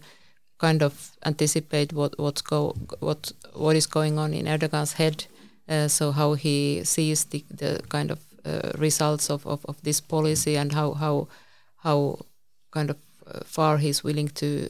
kind 0.58 0.82
of 0.82 1.10
anticipate 1.24 1.92
what 1.92 2.18
what's 2.18 2.42
go 2.42 2.74
what 3.00 3.32
what 3.54 3.76
is 3.76 3.86
going 3.86 4.18
on 4.18 4.34
in 4.34 4.46
Erdogan's 4.46 4.94
head. 4.94 5.26
Uh, 5.68 5.88
so 5.88 6.12
how 6.12 6.34
he 6.34 6.84
sees 6.84 7.24
the, 7.24 7.42
the 7.50 7.80
kind 7.88 8.10
of 8.10 8.18
uh, 8.44 8.72
results 8.76 9.30
of, 9.30 9.46
of, 9.46 9.64
of, 9.64 9.80
this 9.82 9.98
policy 9.98 10.56
and 10.56 10.72
how 10.72 10.92
how 10.92 11.26
how 11.76 12.18
kind 12.70 12.90
of 12.90 12.96
uh, 13.26 13.40
far 13.44 13.78
he's 13.78 14.04
willing 14.04 14.28
to 14.28 14.68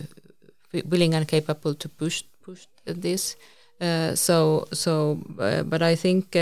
willing 0.88 1.14
and 1.14 1.26
capable 1.26 1.74
to 1.74 1.88
push 1.88 2.22
push 2.42 2.66
this. 2.84 3.36
Uh, 3.80 4.14
so 4.14 4.68
so, 4.72 5.18
uh, 5.40 5.62
but 5.64 5.82
I 5.82 5.96
think 5.96 6.36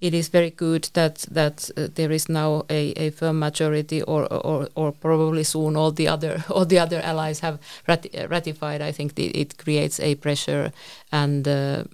it 0.00 0.12
is 0.12 0.28
very 0.28 0.50
good 0.50 0.88
that 0.92 1.26
that 1.30 1.70
uh, 1.76 1.88
there 1.94 2.12
is 2.12 2.28
now 2.28 2.64
a, 2.68 2.92
a 2.96 3.10
firm 3.10 3.38
majority, 3.38 4.02
or, 4.02 4.26
or 4.32 4.68
or 4.74 4.92
probably 4.92 5.44
soon 5.44 5.76
all 5.76 5.90
the 5.90 6.08
other 6.08 6.44
all 6.50 6.66
the 6.66 6.78
other 6.78 7.00
allies 7.00 7.40
have 7.40 7.58
rati 7.88 8.10
ratified. 8.28 8.82
I 8.82 8.92
think 8.92 9.14
the, 9.14 9.26
it 9.28 9.56
creates 9.58 9.98
a 10.00 10.14
pressure, 10.16 10.72
and 11.12 11.48
uh, 11.48 11.84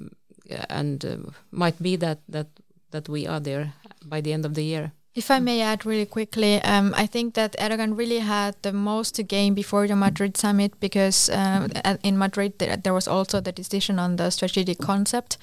and 0.68 1.04
uh, 1.04 1.16
might 1.50 1.80
be 1.80 1.96
that 1.96 2.18
that 2.28 2.48
that 2.90 3.08
we 3.08 3.26
are 3.26 3.40
there 3.40 3.72
by 4.04 4.20
the 4.20 4.32
end 4.32 4.44
of 4.44 4.54
the 4.54 4.64
year. 4.64 4.92
If 5.14 5.30
I 5.30 5.40
may 5.40 5.60
add 5.60 5.84
really 5.84 6.06
quickly, 6.06 6.62
um, 6.62 6.94
I 6.96 7.06
think 7.06 7.34
that 7.34 7.54
Erdogan 7.58 7.98
really 7.98 8.20
had 8.20 8.56
the 8.62 8.72
most 8.72 9.14
to 9.16 9.22
gain 9.22 9.52
before 9.52 9.86
the 9.86 9.94
Madrid 9.94 10.38
summit 10.38 10.80
because 10.80 11.28
uh, 11.28 11.68
in 12.02 12.16
Madrid 12.16 12.58
there, 12.58 12.78
there 12.78 12.94
was 12.94 13.06
also 13.06 13.38
the 13.38 13.52
decision 13.52 13.98
on 13.98 14.16
the 14.16 14.30
strategic 14.30 14.78
concept 14.78 15.36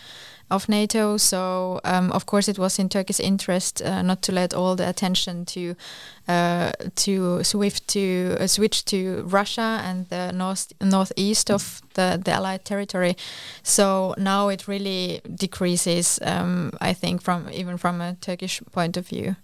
of 0.49 0.67
NATO. 0.69 1.17
So 1.17 1.79
um, 1.83 2.11
of 2.11 2.25
course 2.25 2.47
it 2.47 2.57
was 2.57 2.79
in 2.79 2.89
Turkey's 2.89 3.19
interest 3.19 3.81
uh, 3.81 4.01
not 4.01 4.21
to 4.23 4.31
let 4.31 4.53
all 4.53 4.75
the 4.75 4.87
attention 4.87 5.45
to 5.45 5.75
uh, 6.27 6.71
to 6.95 7.43
swift 7.43 7.87
to 7.87 8.37
uh, 8.39 8.47
switch 8.47 8.85
to 8.85 9.23
Russia 9.25 9.81
and 9.83 10.07
the 10.09 10.31
north 10.31 10.71
northeast 10.81 11.49
of 11.49 11.81
the 11.93 12.21
the 12.23 12.31
Allied 12.31 12.65
territory. 12.65 13.15
So 13.63 14.13
now 14.17 14.49
it 14.49 14.67
really 14.67 15.21
decreases. 15.35 16.19
Um, 16.21 16.71
I 16.81 16.93
think 16.93 17.21
from 17.21 17.49
even 17.51 17.77
from 17.77 18.01
a 18.01 18.15
Turkish 18.21 18.61
point 18.71 18.97
of 18.97 19.07
view. 19.07 19.35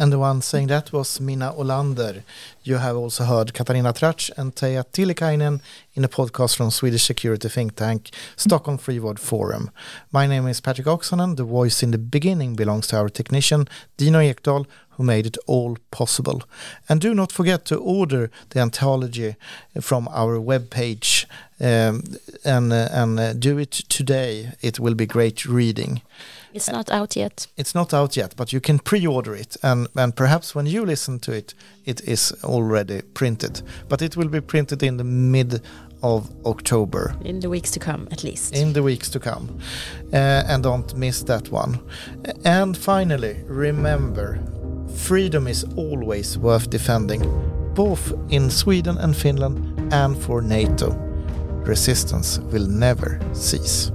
And 0.00 0.12
the 0.12 0.18
one 0.20 0.42
saying 0.42 0.68
that 0.68 0.92
was 0.92 1.20
Minna 1.20 1.52
Ålander. 1.52 2.22
You 2.62 2.76
have 2.76 2.96
also 2.96 3.24
heard 3.24 3.52
Katarina 3.52 3.92
Tracz 3.92 4.30
and 4.36 4.54
Teija 4.54 4.84
Tiilikainen 4.92 5.60
in 5.94 6.04
a 6.04 6.08
podcast 6.08 6.56
from 6.56 6.70
Swedish 6.70 7.04
security 7.04 7.48
think 7.48 7.74
tank 7.74 8.10
Stockholm 8.36 8.78
Free 8.78 9.00
World 9.00 9.18
Forum. 9.18 9.72
My 10.12 10.28
name 10.28 10.46
is 10.46 10.60
Patrick 10.60 10.86
Oksanen. 10.86 11.34
The 11.34 11.42
voice 11.42 11.82
in 11.82 11.90
the 11.90 11.98
beginning 11.98 12.54
belongs 12.54 12.86
to 12.88 12.96
our 12.96 13.08
technician 13.08 13.66
Dino 13.96 14.20
Ekdahl 14.20 14.66
who 14.90 15.02
made 15.02 15.26
it 15.26 15.38
all 15.48 15.76
possible. 15.90 16.42
And 16.88 17.00
do 17.00 17.12
not 17.12 17.32
forget 17.32 17.64
to 17.66 17.76
order 17.78 18.30
the 18.50 18.60
anthology 18.60 19.34
from 19.80 20.06
our 20.12 20.38
webpage 20.38 21.24
um, 21.60 22.04
and, 22.44 22.72
uh, 22.72 22.88
and 22.92 23.18
uh, 23.18 23.32
do 23.32 23.58
it 23.58 23.72
today. 23.88 24.52
It 24.60 24.78
will 24.78 24.94
be 24.94 25.06
great 25.06 25.44
reading. 25.44 26.02
It's 26.52 26.70
not 26.70 26.90
out 26.90 27.16
yet. 27.16 27.46
It's 27.56 27.74
not 27.74 27.92
out 27.92 28.16
yet, 28.16 28.34
but 28.36 28.52
you 28.52 28.60
can 28.60 28.78
pre-order 28.78 29.34
it, 29.34 29.56
and 29.62 29.88
and 29.94 30.14
perhaps 30.14 30.54
when 30.54 30.66
you 30.66 30.86
listen 30.86 31.18
to 31.20 31.32
it, 31.32 31.54
it 31.84 32.00
is 32.08 32.32
already 32.44 33.02
printed. 33.14 33.62
But 33.88 34.02
it 34.02 34.16
will 34.16 34.28
be 34.28 34.40
printed 34.40 34.82
in 34.82 34.96
the 34.96 35.04
mid 35.04 35.60
of 36.02 36.30
October. 36.44 37.14
In 37.24 37.40
the 37.40 37.48
weeks 37.48 37.70
to 37.72 37.80
come, 37.80 38.08
at 38.10 38.24
least. 38.24 38.54
In 38.54 38.72
the 38.72 38.82
weeks 38.82 39.10
to 39.10 39.20
come, 39.20 39.58
uh, 40.12 40.44
and 40.46 40.62
don't 40.62 40.94
miss 40.96 41.22
that 41.24 41.50
one. 41.50 41.80
And 42.44 42.76
finally, 42.76 43.36
remember, 43.46 44.38
freedom 44.96 45.46
is 45.46 45.64
always 45.76 46.38
worth 46.38 46.70
defending, 46.70 47.22
both 47.74 48.12
in 48.30 48.50
Sweden 48.50 48.98
and 48.98 49.16
Finland, 49.16 49.92
and 49.92 50.16
for 50.16 50.42
NATO. 50.42 50.90
Resistance 51.66 52.38
will 52.38 52.66
never 52.66 53.20
cease. 53.32 53.92